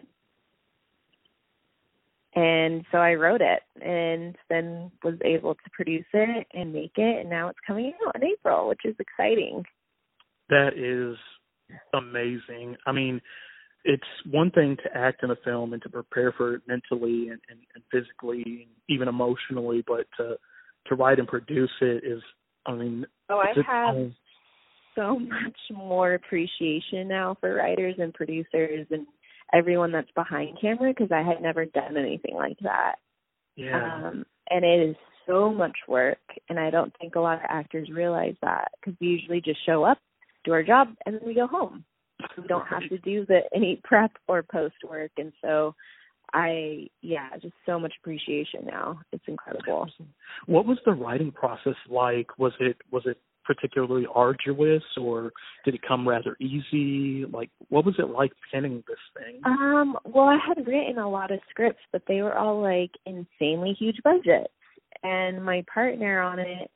and 2.35 2.83
so 2.91 2.97
I 2.97 3.13
wrote 3.13 3.41
it 3.41 3.61
and 3.81 4.35
then 4.49 4.91
was 5.03 5.15
able 5.23 5.55
to 5.55 5.69
produce 5.71 6.05
it 6.13 6.47
and 6.53 6.73
make 6.73 6.91
it 6.97 7.21
and 7.21 7.29
now 7.29 7.47
it's 7.49 7.59
coming 7.65 7.93
out 8.05 8.15
in 8.15 8.23
April, 8.23 8.67
which 8.67 8.81
is 8.83 8.95
exciting. 8.99 9.63
That 10.49 10.73
is 10.75 11.17
amazing. 11.93 12.75
I 12.85 12.91
mean, 12.91 13.21
it's 13.85 14.03
one 14.29 14.51
thing 14.51 14.77
to 14.83 14.97
act 14.97 15.23
in 15.23 15.31
a 15.31 15.35
film 15.45 15.73
and 15.73 15.81
to 15.83 15.89
prepare 15.89 16.33
for 16.33 16.55
it 16.55 16.61
mentally 16.67 17.29
and, 17.29 17.39
and, 17.49 17.59
and 17.73 17.83
physically 17.91 18.43
and 18.45 18.69
even 18.89 19.07
emotionally, 19.07 19.83
but 19.87 20.05
to 20.17 20.35
to 20.87 20.95
write 20.95 21.17
and 21.17 21.27
produce 21.27 21.71
it 21.81 22.03
is 22.03 22.21
I 22.65 22.73
mean 22.73 23.05
Oh, 23.29 23.39
I 23.39 23.53
have 23.65 24.11
so 24.95 25.19
much 25.19 25.57
more 25.71 26.13
appreciation 26.13 27.07
now 27.07 27.37
for 27.39 27.53
writers 27.55 27.95
and 27.97 28.13
producers 28.13 28.87
and 28.91 29.07
everyone 29.55 29.91
that's 29.91 30.11
behind 30.15 30.57
camera 30.59 30.93
because 30.95 31.11
I 31.11 31.21
had 31.21 31.41
never 31.41 31.65
done 31.65 31.97
anything 31.97 32.35
like 32.35 32.57
that. 32.61 32.95
Yeah. 33.55 34.07
Um, 34.07 34.25
and 34.49 34.65
it 34.65 34.89
is 34.89 34.95
so 35.27 35.51
much 35.51 35.77
work, 35.87 36.19
and 36.49 36.59
I 36.59 36.69
don't 36.69 36.93
think 36.99 37.15
a 37.15 37.19
lot 37.19 37.37
of 37.37 37.45
actors 37.47 37.89
realize 37.89 38.35
that 38.41 38.71
because 38.79 38.97
we 38.99 39.07
usually 39.07 39.41
just 39.41 39.65
show 39.65 39.83
up, 39.83 39.97
do 40.43 40.51
our 40.51 40.63
job, 40.63 40.89
and 41.05 41.15
then 41.15 41.21
we 41.25 41.33
go 41.33 41.47
home. 41.47 41.83
We 42.37 42.47
don't 42.47 42.67
have 42.67 42.87
to 42.89 42.97
do 42.99 43.25
the 43.25 43.41
any 43.55 43.81
prep 43.83 44.11
or 44.27 44.43
post 44.43 44.75
work, 44.87 45.11
and 45.17 45.31
so 45.41 45.75
I 46.33 46.87
yeah, 47.01 47.29
just 47.41 47.53
so 47.65 47.79
much 47.79 47.93
appreciation 48.01 48.65
now. 48.65 48.99
It's 49.11 49.23
incredible. 49.27 49.87
What 50.47 50.65
was 50.65 50.77
the 50.85 50.91
writing 50.91 51.31
process 51.31 51.75
like? 51.89 52.37
Was 52.37 52.53
it 52.59 52.77
was 52.91 53.03
it 53.05 53.17
particularly 53.45 54.05
arduous 54.13 54.83
or 54.99 55.31
did 55.63 55.75
it 55.75 55.81
come 55.87 56.07
rather 56.07 56.35
easy? 56.39 57.25
Like 57.31 57.49
what 57.69 57.85
was 57.85 57.95
it 57.97 58.09
like 58.09 58.31
penning 58.51 58.83
this 58.87 58.97
thing? 59.15 59.41
Um, 59.45 59.97
well 60.05 60.25
I 60.25 60.37
had 60.45 60.65
written 60.65 60.97
a 60.97 61.09
lot 61.09 61.31
of 61.31 61.39
scripts 61.49 61.81
but 61.91 62.01
they 62.07 62.21
were 62.21 62.37
all 62.37 62.61
like 62.61 62.91
insanely 63.05 63.75
huge 63.77 63.97
budgets. 64.03 64.53
And 65.03 65.43
my 65.43 65.63
partner 65.71 66.21
on 66.21 66.39
it 66.39 66.71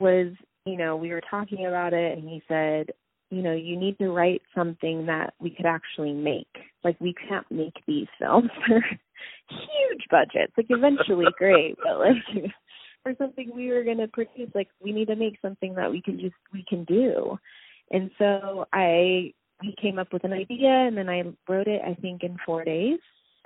was, 0.00 0.32
you 0.64 0.76
know, 0.76 0.96
we 0.96 1.10
were 1.10 1.22
talking 1.28 1.66
about 1.66 1.92
it 1.92 2.16
and 2.16 2.28
he 2.28 2.42
said, 2.46 2.90
you 3.30 3.42
know, 3.42 3.52
you 3.52 3.76
need 3.78 3.98
to 3.98 4.10
write 4.10 4.42
something 4.54 5.06
that 5.06 5.34
we 5.40 5.50
could 5.50 5.66
actually 5.66 6.12
make. 6.12 6.48
Like 6.84 6.98
we 7.00 7.14
can't 7.28 7.50
make 7.50 7.74
these 7.86 8.06
films 8.18 8.50
for 8.66 8.80
huge 9.48 10.04
budgets. 10.10 10.52
Like 10.56 10.66
eventually 10.70 11.26
great, 11.36 11.76
but 11.82 11.98
like 11.98 12.52
for 13.08 13.24
something 13.24 13.50
we 13.54 13.70
were 13.70 13.84
going 13.84 13.98
to 13.98 14.08
produce, 14.08 14.50
like 14.54 14.68
we 14.82 14.92
need 14.92 15.08
to 15.08 15.16
make 15.16 15.38
something 15.40 15.74
that 15.74 15.90
we 15.90 16.02
can 16.02 16.20
just 16.20 16.34
we 16.52 16.64
can 16.68 16.84
do. 16.84 17.38
And 17.90 18.10
so 18.18 18.66
I 18.72 19.32
he 19.62 19.74
came 19.80 19.98
up 19.98 20.12
with 20.12 20.24
an 20.24 20.32
idea 20.32 20.68
and 20.68 20.96
then 20.96 21.08
I 21.08 21.22
wrote 21.48 21.68
it 21.68 21.80
I 21.84 21.94
think 21.94 22.22
in 22.22 22.36
4 22.44 22.64
days. 22.64 22.98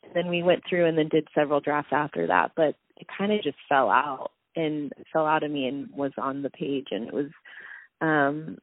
And 0.02 0.12
then 0.14 0.28
we 0.28 0.42
went 0.42 0.62
through 0.68 0.86
and 0.86 0.98
then 0.98 1.08
did 1.08 1.28
several 1.34 1.60
drafts 1.60 1.92
after 1.92 2.26
that, 2.26 2.52
but 2.56 2.74
it 2.96 3.06
kind 3.16 3.32
of 3.32 3.42
just 3.42 3.56
fell 3.68 3.88
out 3.88 4.32
and 4.56 4.92
fell 5.12 5.26
out 5.26 5.44
of 5.44 5.50
me 5.50 5.66
and 5.66 5.88
was 5.92 6.12
on 6.18 6.42
the 6.42 6.50
page 6.50 6.88
and 6.90 7.06
it 7.06 7.14
was 7.14 7.30
um 8.00 8.58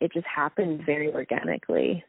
it 0.00 0.12
just 0.12 0.26
happened 0.26 0.82
very 0.84 1.12
organically. 1.12 2.04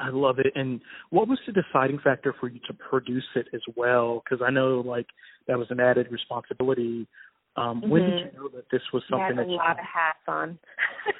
I 0.00 0.08
love 0.10 0.38
it. 0.38 0.52
And 0.54 0.80
what 1.10 1.28
was 1.28 1.38
the 1.46 1.52
deciding 1.52 1.98
factor 2.00 2.34
for 2.40 2.48
you 2.48 2.60
to 2.66 2.74
produce 2.74 3.26
it 3.36 3.46
as 3.54 3.60
well? 3.76 4.22
Because 4.24 4.44
I 4.46 4.50
know 4.50 4.82
like 4.84 5.06
that 5.46 5.58
was 5.58 5.68
an 5.70 5.80
added 5.80 6.08
responsibility. 6.10 7.06
Um, 7.56 7.80
mm-hmm. 7.80 7.90
When 7.90 8.02
did 8.02 8.18
you 8.18 8.38
know 8.38 8.48
that 8.54 8.64
this 8.72 8.82
was 8.92 9.02
something 9.10 9.24
I 9.24 9.28
had 9.28 9.38
that 9.38 9.46
a 9.46 9.50
you 9.50 9.56
lot 9.56 9.78
of 9.78 9.84
hats 9.84 10.18
on? 10.26 10.58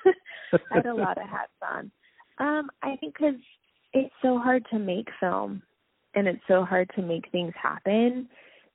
I 0.55 0.77
had 0.77 0.87
a 0.87 0.95
lot 0.95 1.19
of 1.19 1.29
hats 1.29 1.53
on. 1.63 1.91
Um, 2.39 2.71
I 2.83 2.97
think 2.97 3.15
because 3.15 3.41
it's 3.93 4.15
so 4.23 4.39
hard 4.39 4.65
to 4.71 4.79
make 4.79 5.09
film, 5.21 5.63
and 6.15 6.27
it's 6.27 6.43
so 6.49 6.65
hard 6.65 6.91
to 6.97 7.03
make 7.03 7.31
things 7.31 7.53
happen. 7.61 8.29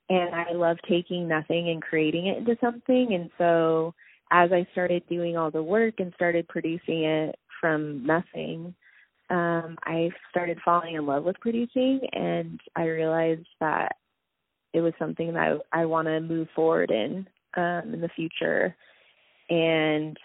And 0.08 0.36
I 0.36 0.52
love 0.54 0.78
taking 0.88 1.28
nothing 1.28 1.70
and 1.70 1.82
creating 1.82 2.28
it 2.28 2.38
into 2.38 2.56
something. 2.62 3.14
And 3.14 3.32
so 3.40 3.96
as 4.32 4.52
I 4.52 4.68
started 4.72 5.04
doing 5.10 5.36
all 5.36 5.50
the 5.50 5.64
work 5.64 5.96
and 5.98 6.14
started 6.14 6.48
producing 6.48 7.04
it 7.04 7.36
from 7.60 8.06
nothing, 8.06 8.76
um, 9.30 9.78
I 9.84 10.12
started 10.30 10.60
falling 10.64 10.96
in 10.96 11.06
love 11.06 11.24
with 11.24 11.40
producing 11.40 12.02
and 12.14 12.60
I 12.76 12.84
realized 12.84 13.48
that 13.60 13.96
it 14.74 14.82
was 14.82 14.94
something 15.00 15.34
that 15.34 15.60
I, 15.74 15.82
I 15.82 15.86
want 15.86 16.08
to 16.08 16.20
move 16.20 16.48
forward 16.56 16.92
in 16.92 17.28
um, 17.56 17.94
in 17.94 18.02
the 18.02 18.10
future. 18.10 18.76
And 19.50 20.18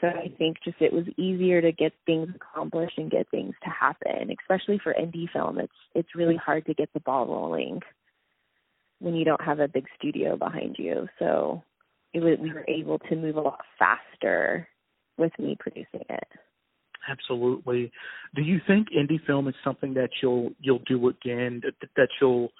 so 0.00 0.08
I 0.08 0.32
think 0.38 0.58
just 0.64 0.80
it 0.80 0.92
was 0.92 1.04
easier 1.16 1.60
to 1.60 1.72
get 1.72 1.92
things 2.06 2.28
accomplished 2.34 2.98
and 2.98 3.10
get 3.10 3.30
things 3.30 3.54
to 3.62 3.70
happen, 3.70 4.34
especially 4.40 4.78
for 4.82 4.94
indie 4.94 5.30
film. 5.32 5.58
It's 5.58 5.72
it's 5.94 6.14
really 6.14 6.36
hard 6.36 6.66
to 6.66 6.74
get 6.74 6.92
the 6.92 7.00
ball 7.00 7.26
rolling 7.26 7.80
when 8.98 9.14
you 9.14 9.24
don't 9.24 9.42
have 9.42 9.60
a 9.60 9.68
big 9.68 9.86
studio 9.98 10.36
behind 10.36 10.76
you. 10.78 11.08
So 11.18 11.62
it 12.14 12.20
was, 12.20 12.38
we 12.40 12.52
were 12.52 12.64
able 12.68 12.98
to 13.00 13.16
move 13.16 13.36
a 13.36 13.40
lot 13.40 13.60
faster 13.78 14.66
with 15.18 15.32
me 15.38 15.56
producing 15.58 16.04
it. 16.08 16.28
Absolutely. 17.08 17.92
Do 18.34 18.42
you 18.42 18.60
think 18.66 18.88
indie 18.90 19.24
film 19.26 19.48
is 19.48 19.54
something 19.64 19.94
that 19.94 20.10
you'll 20.22 20.50
you'll 20.60 20.82
do 20.86 21.08
again? 21.08 21.62
That, 21.62 21.88
that 21.96 22.08
you'll, 22.20 22.50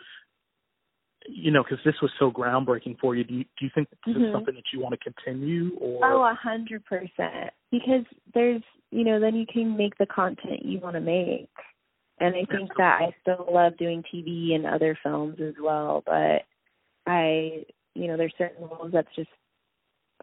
you 1.28 1.50
know, 1.50 1.62
because 1.62 1.84
this 1.84 1.96
was 2.00 2.10
so 2.18 2.30
groundbreaking 2.30 2.98
for 3.00 3.16
you. 3.16 3.24
Do 3.24 3.34
you 3.34 3.44
do 3.58 3.64
you 3.64 3.70
think 3.74 3.88
this 3.90 4.14
mm-hmm. 4.14 4.24
is 4.24 4.32
something 4.32 4.54
that 4.54 4.64
you 4.72 4.80
want 4.80 4.94
to 4.94 5.12
continue? 5.12 5.76
Or 5.80 6.04
oh, 6.04 6.22
a 6.22 6.38
hundred 6.40 6.84
percent. 6.84 7.50
Because 7.70 8.04
there's, 8.34 8.62
you 8.90 9.04
know, 9.04 9.18
then 9.20 9.34
you 9.34 9.46
can 9.52 9.76
make 9.76 9.98
the 9.98 10.06
content 10.06 10.64
you 10.64 10.78
want 10.78 10.94
to 10.94 11.00
make. 11.00 11.50
And 12.18 12.34
I 12.34 12.46
think 12.48 12.70
Absolutely. 12.70 12.74
that 12.78 13.00
I 13.02 13.14
still 13.20 13.46
love 13.52 13.76
doing 13.76 14.02
TV 14.02 14.54
and 14.54 14.66
other 14.66 14.98
films 15.02 15.36
as 15.40 15.52
well, 15.60 16.02
but 16.06 16.42
I, 17.06 17.64
you 17.94 18.08
know, 18.08 18.16
there's 18.16 18.32
certain 18.38 18.66
roles 18.66 18.92
that 18.92 19.06
just 19.14 19.28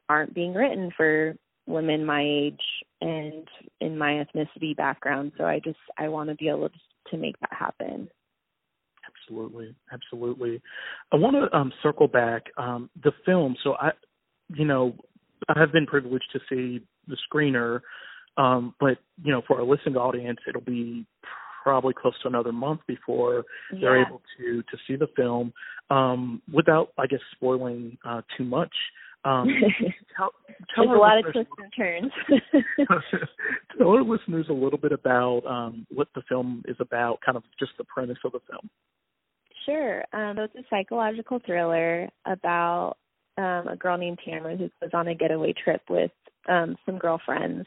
aren't 0.10 0.34
being 0.34 0.53
written 0.53 0.92
for 0.98 1.36
women 1.65 2.05
my 2.05 2.22
age 2.22 2.62
and 3.01 3.48
in 3.82 3.98
my 3.98 4.24
ethnicity 4.24 4.75
background. 4.75 5.32
So 5.38 5.46
I 5.46 5.60
just 5.60 5.77
I 5.98 6.08
want 6.08 6.29
to 6.29 6.36
be 6.36 6.50
able 6.50 6.70
to, 6.70 6.75
to 7.12 7.17
make 7.17 7.39
that 7.39 7.53
happen. 7.53 8.10
Absolutely, 9.08 9.75
absolutely. 9.91 10.62
I 11.12 11.17
want 11.17 11.36
to 11.36 11.58
um, 11.58 11.72
circle 11.82 12.08
back 12.08 12.43
um, 12.58 12.89
the 13.03 13.12
film. 13.25 13.55
So 13.63 13.74
I, 13.74 13.91
you 14.53 14.65
know, 14.65 14.96
I 15.48 15.60
have 15.60 15.72
been 15.72 15.86
privileged 15.86 16.25
to 16.34 16.39
see 16.50 16.84
the 17.08 17.17
screener, 17.32 17.82
um, 18.38 18.74
but 18.79 18.98
you 19.24 19.32
know, 19.32 19.41
for 19.48 19.60
our 19.60 19.65
listening 19.65 19.96
audience, 19.96 20.39
it'll 20.48 20.62
be 20.62 21.05
probably 21.63 21.93
close 21.93 22.13
to 22.22 22.27
another 22.27 22.51
month 22.51 22.82
before 22.88 23.46
yeah. 23.72 23.79
they're 23.82 24.05
able 24.05 24.22
to 24.38 24.62
to 24.63 24.77
see 24.88 24.96
the 24.96 25.08
film. 25.15 25.53
Um, 25.89 26.41
without, 26.51 26.89
I 26.98 27.08
guess, 27.08 27.20
spoiling 27.36 27.98
uh, 28.05 28.22
too 28.38 28.43
much. 28.43 28.74
Um, 29.25 29.48
tell, 30.18 30.32
tell 30.75 30.86
There's 30.86 30.98
a 30.98 31.00
lot 31.00 31.18
of 31.18 31.32
twists 31.32 31.51
and 31.58 31.74
turns. 31.75 32.12
tell 33.77 33.89
our 33.89 34.03
listeners 34.03 34.48
a 34.50 34.53
little 34.53 34.80
bit 34.80 34.92
about 34.92 35.44
um, 35.46 35.86
what 35.94 36.08
the 36.15 36.22
film 36.27 36.63
is 36.68 36.75
about, 36.80 37.20
kind 37.25 37.38
of 37.38 37.44
just 37.60 37.72
the 37.77 37.84
premise 37.86 38.18
of 38.25 38.34
the 38.34 38.39
film. 38.50 38.70
Sure. 39.65 40.03
Um, 40.12 40.38
it's 40.39 40.56
a 40.56 40.63
psychological 40.70 41.39
thriller 41.46 42.10
about 42.25 42.98
um, 43.38 43.68
a 43.68 43.75
girl 43.77 43.98
named 43.98 44.20
Tamara 44.25 44.58
who 44.58 44.70
goes 44.82 44.92
on 44.94 45.08
a 45.08 45.15
getaway 45.15 45.53
trip 45.53 45.82
with 45.89 46.12
um, 46.50 46.75
some 46.86 46.98
girlfriends, 46.98 47.65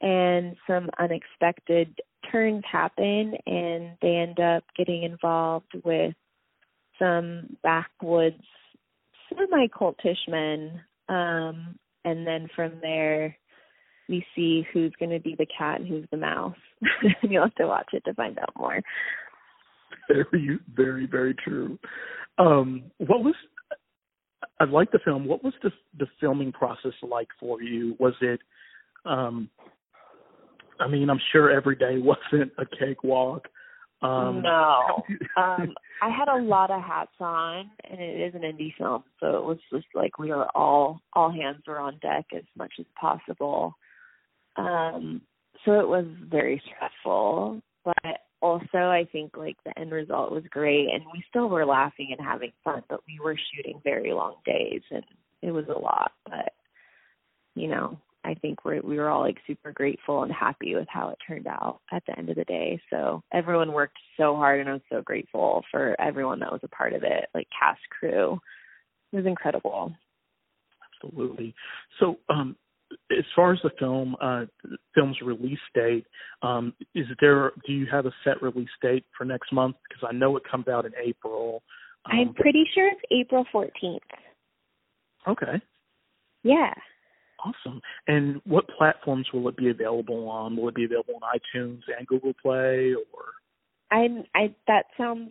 and 0.00 0.54
some 0.66 0.90
unexpected 0.98 1.98
turns 2.30 2.62
happen, 2.70 3.34
and 3.46 3.96
they 4.02 4.16
end 4.16 4.38
up 4.38 4.64
getting 4.76 5.02
involved 5.02 5.72
with 5.82 6.14
some 6.98 7.56
backwoods 7.62 8.42
semi 9.28 9.66
cultish 9.68 10.28
men. 10.28 10.80
Um, 11.08 11.78
and 12.04 12.26
then 12.26 12.48
from 12.54 12.72
there, 12.80 13.36
we 14.08 14.24
see 14.34 14.66
who's 14.72 14.92
going 14.98 15.10
to 15.10 15.20
be 15.20 15.34
the 15.38 15.46
cat 15.46 15.80
and 15.80 15.88
who's 15.88 16.06
the 16.10 16.16
mouse. 16.16 16.56
You'll 17.22 17.44
have 17.44 17.54
to 17.56 17.66
watch 17.66 17.88
it 17.92 18.04
to 18.04 18.14
find 18.14 18.38
out 18.38 18.52
more. 18.56 18.80
Very, 20.08 20.58
very, 20.74 21.06
very 21.06 21.34
true. 21.34 21.78
Um, 22.38 22.84
what 22.98 23.22
was 23.22 23.34
I 24.60 24.64
like 24.64 24.90
the 24.90 24.98
film. 25.04 25.26
What 25.26 25.44
was 25.44 25.54
the 25.62 25.70
the 25.98 26.06
filming 26.20 26.52
process 26.52 26.92
like 27.02 27.28
for 27.38 27.62
you? 27.62 27.96
Was 27.98 28.14
it 28.20 28.40
um 29.04 29.48
I 30.80 30.86
mean, 30.88 31.10
I'm 31.10 31.20
sure 31.32 31.50
every 31.50 31.76
day 31.76 31.98
wasn't 31.98 32.52
a 32.58 32.64
cakewalk. 32.66 33.48
Um, 34.00 34.42
no, 34.42 35.02
um, 35.36 35.74
I 36.02 36.10
had 36.10 36.28
a 36.28 36.40
lot 36.40 36.70
of 36.70 36.82
hats 36.82 37.10
on, 37.20 37.70
and 37.90 38.00
it 38.00 38.28
is 38.28 38.34
an 38.34 38.42
indie 38.42 38.74
film, 38.78 39.02
so 39.18 39.38
it 39.38 39.44
was 39.44 39.58
just 39.72 39.86
like 39.94 40.18
we 40.18 40.30
were 40.30 40.46
all 40.56 41.00
all 41.14 41.32
hands 41.32 41.62
were 41.66 41.80
on 41.80 41.98
deck 42.00 42.26
as 42.36 42.44
much 42.56 42.72
as 42.78 42.86
possible. 43.00 43.74
Um, 44.56 45.22
so 45.64 45.80
it 45.80 45.88
was 45.88 46.06
very 46.30 46.62
stressful, 46.66 47.60
but 47.84 48.18
also 48.40 48.78
I 48.78 49.08
think 49.10 49.36
like 49.36 49.56
the 49.64 49.76
end 49.78 49.90
result 49.90 50.30
was 50.30 50.44
great, 50.50 50.88
and 50.92 51.02
we 51.12 51.24
still 51.28 51.48
were 51.48 51.66
laughing 51.66 52.14
and 52.16 52.24
having 52.24 52.52
fun, 52.62 52.82
but 52.88 53.00
we 53.08 53.18
were 53.22 53.36
shooting 53.54 53.80
very 53.82 54.12
long 54.12 54.36
days, 54.46 54.82
and 54.92 55.04
it 55.42 55.50
was 55.50 55.66
a 55.68 55.78
lot, 55.78 56.12
but 56.24 56.52
you 57.56 57.66
know 57.66 57.98
I 58.24 58.34
think 58.34 58.64
we 58.64 58.80
we 58.80 58.96
were 58.96 59.08
all 59.08 59.20
like 59.20 59.38
super 59.46 59.72
grateful 59.72 60.22
and 60.22 60.32
happy 60.32 60.74
with 60.74 60.88
how 60.88 61.08
it 61.10 61.18
turned 61.26 61.46
out 61.46 61.80
at 61.92 62.02
the 62.06 62.18
end 62.18 62.30
of 62.30 62.36
the 62.36 62.44
day. 62.44 62.80
So 62.90 63.22
everyone 63.32 63.72
worked 63.72 63.98
so 64.16 64.36
hard, 64.36 64.60
and 64.60 64.68
I 64.68 64.72
was 64.72 64.82
so 64.90 65.02
grateful 65.02 65.64
for 65.70 65.98
everyone 66.00 66.40
that 66.40 66.52
was 66.52 66.60
a 66.64 66.68
part 66.68 66.92
of 66.92 67.02
it, 67.04 67.26
like 67.34 67.46
cast, 67.58 67.80
crew. 67.90 68.38
It 69.12 69.16
was 69.16 69.26
incredible. 69.26 69.92
Absolutely. 71.02 71.54
So, 72.00 72.18
um, 72.28 72.56
as 73.10 73.24
far 73.36 73.52
as 73.52 73.60
the 73.62 73.70
film, 73.78 74.16
uh, 74.20 74.46
film's 74.94 75.20
release 75.22 75.58
date, 75.74 76.06
um, 76.42 76.74
is 76.94 77.06
there? 77.20 77.52
Do 77.66 77.72
you 77.72 77.86
have 77.90 78.06
a 78.06 78.12
set 78.24 78.42
release 78.42 78.68
date 78.82 79.04
for 79.16 79.24
next 79.24 79.52
month? 79.52 79.76
Because 79.88 80.08
I 80.08 80.12
know 80.12 80.36
it 80.36 80.42
comes 80.50 80.68
out 80.68 80.86
in 80.86 80.92
April. 81.02 81.62
Um, 82.06 82.18
I'm 82.18 82.34
pretty 82.34 82.64
sure 82.74 82.88
it's 82.88 83.00
April 83.10 83.44
14th. 83.54 83.98
Okay. 85.26 85.60
Yeah. 86.42 86.72
Awesome. 87.44 87.80
And 88.06 88.40
what 88.44 88.66
platforms 88.76 89.26
will 89.32 89.48
it 89.48 89.56
be 89.56 89.70
available 89.70 90.28
on? 90.28 90.56
Will 90.56 90.68
it 90.68 90.74
be 90.74 90.84
available 90.84 91.14
on 91.22 91.38
iTunes 91.38 91.80
and 91.96 92.06
Google 92.06 92.34
Play 92.42 92.94
or 92.94 93.24
I'm 93.90 94.24
I 94.34 94.54
that 94.66 94.86
sounds 94.96 95.30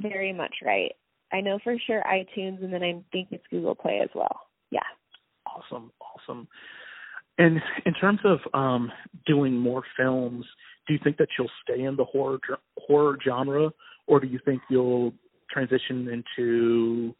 very 0.00 0.32
much 0.32 0.54
right. 0.64 0.92
I 1.32 1.40
know 1.40 1.58
for 1.62 1.76
sure 1.86 2.02
iTunes 2.06 2.62
and 2.62 2.72
then 2.72 2.82
I 2.82 3.02
think 3.12 3.28
it's 3.30 3.44
Google 3.50 3.74
Play 3.74 4.00
as 4.02 4.10
well. 4.14 4.40
Yeah. 4.70 4.80
Awesome. 5.46 5.92
Awesome. 6.00 6.48
And 7.36 7.60
in 7.84 7.94
terms 7.94 8.20
of 8.24 8.38
um 8.54 8.90
doing 9.26 9.54
more 9.58 9.82
films, 9.96 10.46
do 10.86 10.94
you 10.94 11.00
think 11.04 11.18
that 11.18 11.28
you'll 11.38 11.50
stay 11.62 11.82
in 11.82 11.96
the 11.96 12.04
horror 12.04 12.38
horror 12.78 13.18
genre 13.22 13.70
or 14.06 14.20
do 14.20 14.26
you 14.26 14.38
think 14.44 14.62
you'll 14.70 15.12
transition 15.50 16.08
into 16.08 17.14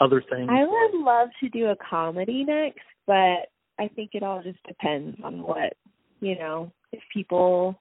other 0.00 0.22
things? 0.22 0.48
I 0.50 0.64
would 0.64 1.00
love 1.00 1.28
to 1.40 1.48
do 1.48 1.66
a 1.66 1.76
comedy 1.76 2.44
next, 2.44 2.80
but 3.06 3.48
I 3.78 3.88
think 3.94 4.10
it 4.14 4.22
all 4.22 4.42
just 4.42 4.62
depends 4.66 5.18
on 5.22 5.42
what, 5.42 5.74
you 6.20 6.38
know, 6.38 6.72
if 6.92 7.00
people 7.12 7.80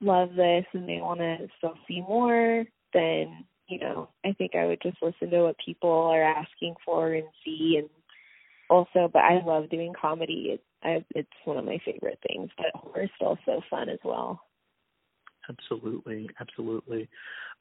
love 0.00 0.30
this 0.36 0.64
and 0.72 0.88
they 0.88 1.00
want 1.00 1.20
to 1.20 1.48
still 1.58 1.74
see 1.88 2.00
more, 2.00 2.64
then 2.92 3.44
you 3.68 3.80
know, 3.80 4.08
I 4.24 4.32
think 4.32 4.54
I 4.54 4.66
would 4.66 4.80
just 4.82 4.98
listen 5.02 5.30
to 5.30 5.42
what 5.44 5.56
people 5.64 5.90
are 5.90 6.22
asking 6.22 6.74
for 6.84 7.14
and 7.14 7.26
see 7.44 7.76
and 7.78 7.88
also 8.70 9.08
but 9.12 9.22
I 9.22 9.42
love 9.44 9.70
doing 9.70 9.92
comedy. 10.00 10.50
It, 10.54 10.64
I, 10.82 11.04
it's 11.14 11.28
one 11.44 11.56
of 11.56 11.64
my 11.64 11.78
favorite 11.84 12.18
things, 12.28 12.50
but 12.56 12.66
horror 12.74 13.04
is 13.04 13.10
still 13.16 13.38
so 13.44 13.60
fun 13.68 13.88
as 13.88 13.98
well. 14.04 14.40
Absolutely, 15.48 16.28
absolutely. 16.40 17.08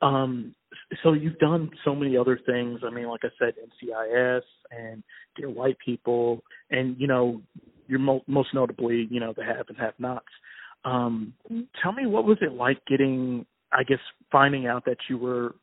Um, 0.02 0.56
so 1.04 1.14
you've 1.14 1.40
done 1.40 1.70
so 1.84 1.96
many 1.96 2.18
other 2.18 2.40
things. 2.46 2.82
I 2.86 2.90
mean, 2.90 3.08
like 3.08 3.22
I 3.24 3.30
said, 3.40 3.54
NCIS 3.56 4.42
and 4.72 5.04
Dear 5.36 5.50
White 5.50 5.78
People, 5.84 6.42
and 6.70 6.96
you 7.00 7.08
know, 7.08 7.42
you're 7.88 8.00
mo- 8.00 8.24
most 8.28 8.50
notably, 8.54 9.08
you 9.10 9.20
know, 9.20 9.34
the 9.36 9.44
Have 9.44 9.70
and 9.70 9.78
Have 9.78 9.94
Nots. 10.00 10.26
Um, 10.84 11.34
mm-hmm. 11.50 11.62
tell 11.82 11.92
me, 11.92 12.06
what 12.06 12.26
was 12.26 12.38
it 12.42 12.54
like 12.54 12.80
getting? 12.88 13.46
I 13.72 13.84
guess 13.84 14.00
finding 14.32 14.68
out 14.68 14.86
that 14.86 14.98
you 15.10 15.18
were 15.18 15.56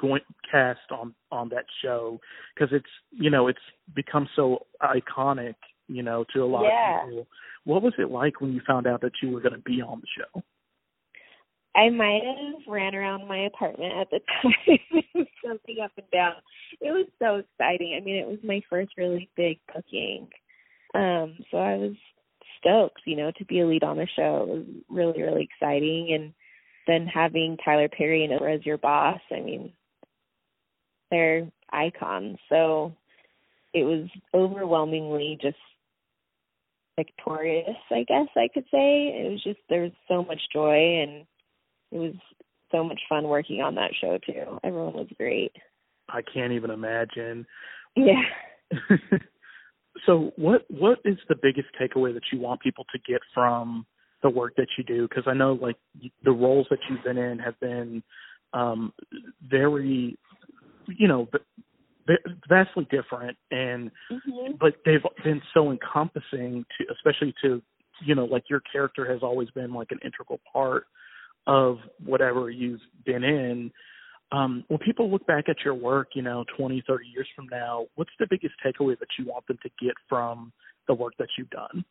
going 0.00 0.20
cast 0.50 0.80
on 0.90 1.14
on 1.30 1.48
that 1.50 1.64
show 1.82 2.20
because 2.54 2.72
it's 2.72 2.88
you 3.10 3.30
know 3.30 3.48
it's 3.48 3.58
become 3.94 4.28
so 4.34 4.66
iconic 4.82 5.54
you 5.88 6.02
know 6.02 6.24
to 6.32 6.42
a 6.42 6.46
lot 6.46 6.62
yeah. 6.62 7.02
of 7.02 7.08
people 7.08 7.26
what 7.64 7.82
was 7.82 7.92
it 7.98 8.10
like 8.10 8.40
when 8.40 8.52
you 8.52 8.60
found 8.66 8.86
out 8.86 9.00
that 9.00 9.12
you 9.22 9.30
were 9.30 9.40
going 9.40 9.52
to 9.52 9.60
be 9.60 9.82
on 9.82 10.00
the 10.00 10.06
show 10.16 10.42
I 11.74 11.88
might 11.90 12.22
have 12.24 12.62
ran 12.66 12.94
around 12.94 13.28
my 13.28 13.46
apartment 13.46 13.92
at 13.94 14.10
the 14.10 14.20
time, 14.42 15.26
jumping 15.44 15.76
up 15.82 15.92
and 15.96 16.10
down. 16.12 16.34
It 16.80 16.90
was 16.90 17.06
so 17.20 17.36
exciting. 17.36 17.94
I 17.96 18.04
mean, 18.04 18.16
it 18.16 18.26
was 18.26 18.38
my 18.42 18.60
first 18.68 18.92
really 18.96 19.30
big 19.36 19.58
cooking, 19.72 20.28
Um, 20.94 21.36
so 21.50 21.58
I 21.58 21.76
was 21.76 21.94
stoked, 22.58 23.02
you 23.04 23.16
know, 23.16 23.30
to 23.38 23.44
be 23.44 23.60
a 23.60 23.66
lead 23.66 23.84
on 23.84 23.96
the 23.96 24.08
show. 24.16 24.42
It 24.42 24.48
was 24.48 24.66
really, 24.88 25.22
really 25.22 25.48
exciting. 25.50 26.12
And 26.12 26.34
then 26.86 27.06
having 27.06 27.56
Tyler 27.64 27.88
Perry 27.88 28.24
and 28.24 28.38
Oprah 28.38 28.56
as 28.56 28.66
your 28.66 28.78
boss, 28.78 29.20
I 29.30 29.40
mean, 29.40 29.72
they're 31.10 31.50
icons. 31.72 32.38
So 32.48 32.94
it 33.72 33.84
was 33.84 34.08
overwhelmingly 34.34 35.38
just 35.40 35.56
victorious, 36.96 37.76
I 37.90 38.04
guess 38.08 38.26
I 38.36 38.48
could 38.52 38.64
say. 38.64 39.22
It 39.24 39.30
was 39.30 39.42
just 39.42 39.60
there 39.68 39.82
was 39.82 39.92
so 40.08 40.24
much 40.24 40.40
joy 40.52 41.02
and 41.02 41.26
it 41.92 41.98
was 41.98 42.14
so 42.70 42.84
much 42.84 43.00
fun 43.08 43.28
working 43.28 43.60
on 43.60 43.74
that 43.76 43.90
show 44.00 44.18
too. 44.24 44.58
Everyone 44.62 44.94
was 44.94 45.08
great. 45.16 45.52
I 46.08 46.22
can't 46.22 46.52
even 46.52 46.70
imagine. 46.70 47.46
Yeah. 47.96 48.22
so 50.06 50.32
what 50.36 50.62
what 50.68 50.98
is 51.04 51.18
the 51.28 51.36
biggest 51.40 51.68
takeaway 51.80 52.14
that 52.14 52.22
you 52.32 52.38
want 52.38 52.60
people 52.60 52.84
to 52.92 52.98
get 53.06 53.20
from 53.34 53.86
the 54.22 54.30
work 54.30 54.54
that 54.56 54.68
you 54.76 54.84
do 54.84 55.08
because 55.08 55.24
I 55.26 55.34
know 55.34 55.58
like 55.60 55.76
the 56.24 56.32
roles 56.32 56.66
that 56.70 56.78
you've 56.88 57.02
been 57.02 57.18
in 57.18 57.38
have 57.38 57.58
been 57.60 58.02
um 58.52 58.92
very 59.48 60.18
you 60.86 61.08
know 61.08 61.28
vastly 62.48 62.86
different 62.90 63.36
and 63.50 63.90
mm-hmm. 64.10 64.52
but 64.58 64.74
they've 64.84 65.02
been 65.24 65.40
so 65.54 65.70
encompassing 65.70 66.64
to 66.78 66.86
especially 66.92 67.34
to 67.42 67.62
you 68.04 68.14
know 68.14 68.24
like 68.24 68.44
your 68.48 68.60
character 68.72 69.10
has 69.10 69.22
always 69.22 69.50
been 69.50 69.72
like 69.72 69.88
an 69.90 69.98
integral 70.04 70.40
part 70.52 70.84
of 71.46 71.78
whatever 72.04 72.50
you've 72.50 72.80
been 73.04 73.24
in 73.24 73.70
um 74.32 74.64
when 74.68 74.78
people 74.78 75.10
look 75.10 75.26
back 75.26 75.48
at 75.48 75.56
your 75.64 75.74
work 75.74 76.08
you 76.14 76.22
know 76.22 76.44
twenty 76.56 76.82
thirty 76.86 77.06
years 77.06 77.28
from 77.34 77.46
now 77.50 77.86
what's 77.94 78.10
the 78.18 78.26
biggest 78.28 78.54
takeaway 78.64 78.98
that 78.98 79.08
you 79.18 79.24
want 79.24 79.46
them 79.46 79.58
to 79.62 79.70
get 79.82 79.94
from 80.08 80.52
the 80.88 80.94
work 80.94 81.12
that 81.18 81.28
you've 81.38 81.50
done? 81.50 81.84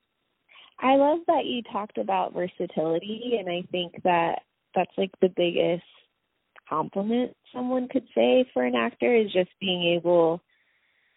I 0.81 0.95
love 0.95 1.19
that 1.27 1.45
you 1.45 1.61
talked 1.71 1.97
about 1.97 2.33
versatility 2.33 3.37
and 3.39 3.49
i 3.49 3.63
think 3.71 3.93
that 4.03 4.39
that's 4.75 4.91
like 4.97 5.11
the 5.21 5.33
biggest 5.35 5.83
compliment 6.69 7.35
someone 7.53 7.87
could 7.91 8.05
say 8.13 8.45
for 8.53 8.63
an 8.63 8.75
actor 8.75 9.15
is 9.15 9.31
just 9.33 9.49
being 9.59 9.95
able 9.97 10.41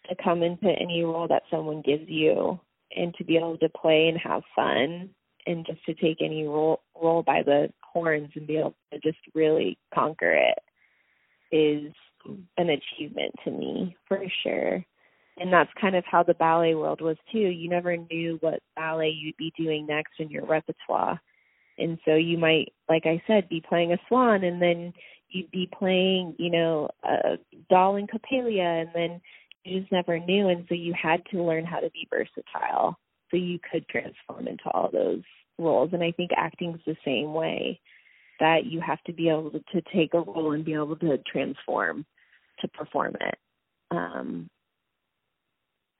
to 0.09 0.17
come 0.23 0.43
into 0.43 0.69
any 0.69 1.03
role 1.03 1.29
that 1.29 1.43
someone 1.51 1.83
gives 1.83 2.09
you 2.09 2.59
and 2.97 3.15
to 3.15 3.25
be 3.25 3.37
able 3.37 3.59
to 3.59 3.69
play 3.69 4.09
and 4.09 4.19
have 4.19 4.43
fun 4.57 5.11
and 5.47 5.67
just 5.67 5.85
to 5.85 5.95
take 5.95 6.19
any 6.21 6.45
role 6.45 6.81
role 7.01 7.23
by 7.23 7.43
the 7.45 7.69
horns 7.93 8.31
and 8.35 8.47
be 8.47 8.57
able 8.57 8.75
to 8.93 8.99
just 9.01 9.19
really 9.35 9.79
conquer 9.95 10.33
it 10.33 10.59
is 11.55 11.93
an 12.57 12.71
achievement 12.71 13.33
to 13.45 13.51
me 13.51 13.97
for 14.07 14.23
sure. 14.43 14.85
And 15.39 15.53
that's 15.53 15.71
kind 15.81 15.97
of 15.97 16.05
how 16.05 16.23
the 16.23 16.35
ballet 16.35 16.75
world 16.75 17.01
was 17.01 17.17
too. 17.31 17.39
You 17.39 17.69
never 17.69 17.97
knew 17.97 18.39
what 18.41 18.61
ballet 18.77 19.11
you'd 19.11 19.37
be 19.37 19.53
doing 19.57 19.87
next 19.87 20.13
in 20.19 20.29
your 20.31 20.45
repertoire. 20.45 21.21
And 21.79 21.99
so 22.05 22.15
you 22.15 22.37
might, 22.37 22.73
like 22.89 23.07
I 23.07 23.23
said, 23.27 23.49
be 23.49 23.63
playing 23.67 23.93
a 23.93 23.99
swan 24.09 24.45
and 24.45 24.61
then 24.61 24.93
you'd 25.31 25.51
be 25.51 25.69
playing, 25.79 26.35
you 26.39 26.51
know, 26.51 26.91
a 27.03 27.39
doll 27.71 27.97
in 27.97 28.07
Coppelia 28.07 28.83
and 28.83 28.91
then 28.95 29.21
you 29.65 29.81
just 29.81 29.93
never 29.93 30.19
knew 30.19 30.49
and 30.49 30.67
so 30.69 30.75
you 30.75 30.93
had 31.01 31.23
to 31.31 31.43
learn 31.43 31.65
how 31.65 31.81
to 31.81 31.91
be 31.91 32.07
versatile 32.11 32.99
so 33.31 33.37
you 33.37 33.59
could 33.71 33.89
transform 33.89 34.47
into 34.49 34.69
all 34.73 34.91
those 34.93 35.23
roles. 35.63 35.91
And 35.93 36.03
i 36.03 36.13
think 36.13 36.31
acting 36.37 36.75
is 36.75 36.81
the 36.87 36.97
same 37.05 37.33
way 37.33 37.81
that 38.41 38.67
you 38.67 38.81
have 38.81 39.03
to 39.05 39.13
be 39.13 39.29
able 39.29 39.51
to, 39.51 39.83
take 39.95 40.15
a 40.15 40.21
role 40.21 40.53
and 40.53 40.65
be 40.65 40.75
able 40.75 40.97
to 40.97 41.19
transform 41.31 42.05
to 42.61 42.69
perform 42.69 43.17
it. 43.21 43.39
Um 43.91 44.49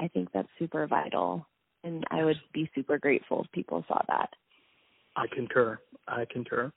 i 0.01 0.09
think 0.09 0.29
that's 0.33 0.49
super 0.59 0.87
vital. 0.87 1.47
And 1.85 2.05
i 2.11 2.25
would 2.25 2.41
be 2.53 2.71
super 2.75 2.99
grateful 2.99 3.43
if 3.45 3.53
people 3.53 3.85
saw 3.89 4.01
that. 4.09 4.31
I 5.17 5.27
concur. 5.27 5.79
I 6.09 6.25
concur. 6.31 6.73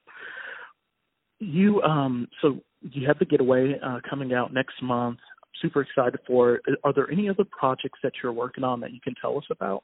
You 1.39 1.82
um 1.82 2.28
so 2.41 2.60
you 2.82 3.08
have 3.08 3.19
the 3.19 3.26
getaway 3.26 3.80
uh 3.80 4.00
coming 4.10 4.34
out 4.34 4.54
next 4.54 4.82
month. 4.82 5.19
Super 5.62 5.82
excited 5.82 6.19
for 6.28 6.56
it. 6.56 6.62
Are 6.84 6.93
there 6.93 7.10
any 7.10 7.30
other 7.30 7.45
projects 7.45 8.00
that 8.04 8.13
you're 8.21 8.34
working 8.34 8.63
on 8.63 8.80
that 8.82 8.91
you 8.91 9.00
can 9.02 9.15
tell 9.21 9.38
us 9.38 9.45
about 9.50 9.84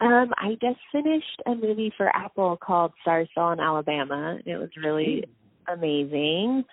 um, 0.00 0.32
I 0.36 0.56
just 0.60 0.80
finished 0.90 1.42
a 1.46 1.54
movie 1.54 1.92
for 1.96 2.08
Apple 2.14 2.56
called 2.56 2.92
Starsville 3.06 3.52
in 3.52 3.60
Alabama. 3.60 4.38
It 4.44 4.56
was 4.56 4.70
really 4.82 5.24
amazing. 5.72 6.64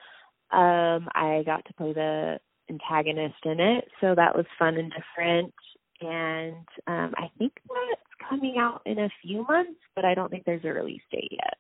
Um, 0.52 1.08
I 1.14 1.44
got 1.46 1.66
to 1.66 1.74
play 1.74 1.94
the 1.94 2.40
antagonist 2.70 3.36
in 3.46 3.60
it, 3.60 3.86
so 4.00 4.16
that 4.16 4.36
was 4.36 4.46
fun 4.58 4.78
and 4.78 4.92
different. 4.92 5.54
And 6.02 6.66
um, 6.88 7.14
I 7.16 7.30
think 7.38 7.54
that's 7.68 8.30
coming 8.30 8.56
out 8.58 8.82
in 8.86 8.98
a 8.98 9.10
few 9.22 9.46
months, 9.48 9.80
but 9.96 10.04
I 10.04 10.16
don't 10.16 10.30
think 10.30 10.46
there's 10.46 10.66
a 10.66 10.70
release 10.70 11.02
date 11.12 11.32
yet. 11.32 11.58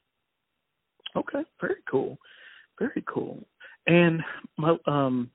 Okay, 1.16 1.44
very 1.60 1.82
cool, 1.90 2.18
very 2.80 3.04
cool. 3.08 3.44
And 3.88 4.22
my 4.58 4.78
um 4.88 5.30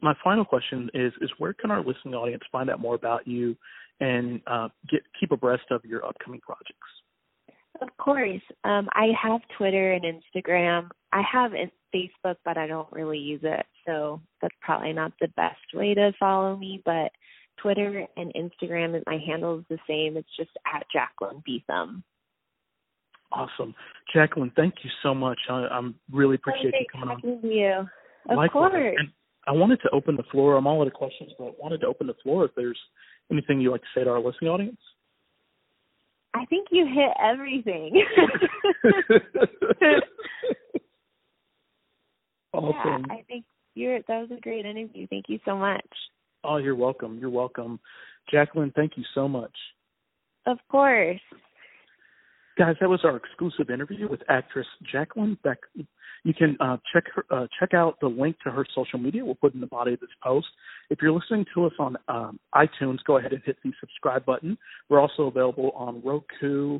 my 0.00 0.14
final 0.22 0.44
question 0.44 0.90
is 0.94 1.12
is 1.20 1.30
where 1.38 1.52
can 1.52 1.70
our 1.70 1.82
listening 1.82 2.14
audience 2.14 2.42
find 2.50 2.68
out 2.68 2.80
more 2.80 2.94
about 2.94 3.26
you 3.26 3.56
and 4.00 4.40
uh, 4.46 4.68
get 4.90 5.02
keep 5.18 5.32
abreast 5.32 5.64
of 5.70 5.84
your 5.84 6.04
upcoming 6.04 6.40
projects? 6.40 6.78
Of 7.80 7.88
course. 7.96 8.42
Um, 8.64 8.88
I 8.92 9.08
have 9.20 9.40
Twitter 9.56 9.92
and 9.92 10.04
Instagram. 10.04 10.90
I 11.12 11.22
have 11.30 11.52
Facebook, 11.94 12.36
but 12.44 12.56
I 12.56 12.66
don't 12.66 12.90
really 12.92 13.18
use 13.18 13.40
it, 13.42 13.66
so 13.86 14.20
that's 14.40 14.54
probably 14.60 14.92
not 14.92 15.12
the 15.20 15.28
best 15.28 15.56
way 15.74 15.94
to 15.94 16.12
follow 16.18 16.56
me. 16.56 16.82
But 16.84 17.10
Twitter 17.60 18.06
and 18.16 18.32
Instagram, 18.34 19.02
my 19.06 19.18
handle 19.26 19.58
is 19.58 19.64
the 19.68 19.78
same. 19.88 20.16
It's 20.16 20.28
just 20.36 20.50
at 20.72 20.86
Jaclyn 20.94 21.42
Betham. 21.44 22.04
Awesome, 23.32 23.74
Jaclyn. 24.14 24.54
Thank 24.54 24.74
you 24.82 24.90
so 25.02 25.14
much. 25.14 25.38
I, 25.48 25.66
I'm 25.68 25.94
really 26.10 26.34
appreciate 26.34 26.74
you 26.74 26.86
coming 26.92 27.08
on. 27.08 27.50
you. 27.50 27.88
Of 28.28 28.36
Likewise. 28.36 28.70
course. 28.70 28.96
And 28.98 29.08
I 29.46 29.52
wanted 29.52 29.80
to 29.82 29.90
open 29.90 30.16
the 30.16 30.22
floor. 30.30 30.56
I'm 30.56 30.66
all 30.66 30.80
out 30.82 30.86
of 30.86 30.92
questions, 30.92 31.32
but 31.38 31.46
I 31.46 31.50
wanted 31.58 31.80
to 31.80 31.86
open 31.86 32.06
the 32.06 32.14
floor 32.22 32.44
if 32.44 32.52
there's 32.54 32.78
Anything 33.32 33.60
you'd 33.60 33.72
like 33.72 33.80
to 33.80 33.86
say 33.94 34.04
to 34.04 34.10
our 34.10 34.20
listening 34.20 34.50
audience? 34.50 34.78
I 36.34 36.44
think 36.46 36.68
you 36.70 36.86
hit 36.86 37.10
everything. 37.22 38.04
awesome. 42.52 43.04
Yeah, 43.08 43.14
I 43.14 43.22
think 43.26 43.44
you're 43.74 44.00
that 44.00 44.20
was 44.20 44.30
a 44.36 44.40
great 44.40 44.66
interview. 44.66 45.06
Thank 45.08 45.24
you 45.28 45.38
so 45.46 45.56
much. 45.56 45.86
Oh, 46.44 46.58
you're 46.58 46.76
welcome. 46.76 47.18
You're 47.18 47.30
welcome. 47.30 47.80
Jaclyn, 48.32 48.74
thank 48.74 48.92
you 48.96 49.04
so 49.14 49.26
much. 49.28 49.54
Of 50.46 50.58
course. 50.70 51.20
Guys, 52.58 52.76
that 52.80 52.88
was 52.90 53.00
our 53.04 53.16
exclusive 53.16 53.70
interview 53.70 54.08
with 54.08 54.20
actress 54.28 54.66
Jaclyn 54.92 55.40
Beck. 55.42 55.58
You 56.24 56.34
can 56.34 56.56
uh, 56.60 56.76
check 56.92 57.04
her, 57.14 57.24
uh, 57.30 57.46
check 57.58 57.72
out 57.72 57.98
the 58.00 58.08
link 58.08 58.36
to 58.44 58.50
her 58.50 58.66
social 58.74 58.98
media. 58.98 59.24
We'll 59.24 59.34
put 59.34 59.54
in 59.54 59.60
the 59.60 59.66
body 59.66 59.94
of 59.94 60.00
this 60.00 60.10
post. 60.22 60.48
If 60.90 60.98
you're 61.00 61.12
listening 61.12 61.46
to 61.54 61.64
us 61.64 61.72
on 61.78 61.96
um, 62.08 62.38
iTunes, 62.54 62.98
go 63.06 63.16
ahead 63.16 63.32
and 63.32 63.42
hit 63.44 63.56
the 63.64 63.72
subscribe 63.80 64.26
button. 64.26 64.58
We're 64.90 65.00
also 65.00 65.22
available 65.22 65.70
on 65.74 66.02
Roku 66.04 66.78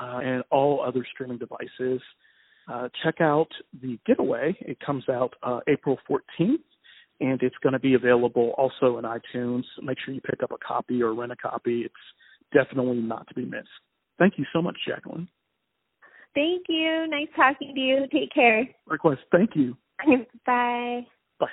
uh, 0.00 0.20
and 0.22 0.44
all 0.50 0.80
other 0.80 1.04
streaming 1.12 1.38
devices. 1.38 2.00
Uh, 2.72 2.88
check 3.02 3.20
out 3.20 3.48
the 3.82 3.98
giveaway. 4.06 4.56
It 4.60 4.78
comes 4.78 5.08
out 5.08 5.34
uh, 5.42 5.58
April 5.68 5.98
14th, 6.08 6.62
and 7.20 7.42
it's 7.42 7.56
going 7.64 7.72
to 7.72 7.80
be 7.80 7.94
available 7.94 8.54
also 8.56 8.98
in 8.98 9.04
iTunes. 9.04 9.64
Make 9.82 9.98
sure 10.04 10.14
you 10.14 10.20
pick 10.20 10.44
up 10.44 10.52
a 10.52 10.58
copy 10.64 11.02
or 11.02 11.14
rent 11.14 11.32
a 11.32 11.36
copy. 11.36 11.80
It's 11.80 11.94
definitely 12.54 12.98
not 12.98 13.26
to 13.28 13.34
be 13.34 13.44
missed. 13.44 13.68
Thank 14.20 14.38
you 14.38 14.44
so 14.52 14.62
much, 14.62 14.76
Jaclyn. 14.86 15.26
Thank 16.34 16.66
you. 16.68 17.08
Nice 17.08 17.26
talking 17.34 17.74
to 17.74 17.80
you. 17.80 18.06
Take 18.12 18.30
care. 18.32 18.68
Likewise. 18.88 19.18
Thank 19.32 19.56
you. 19.56 19.76
Bye. 20.46 21.06
Bye. 21.40 21.48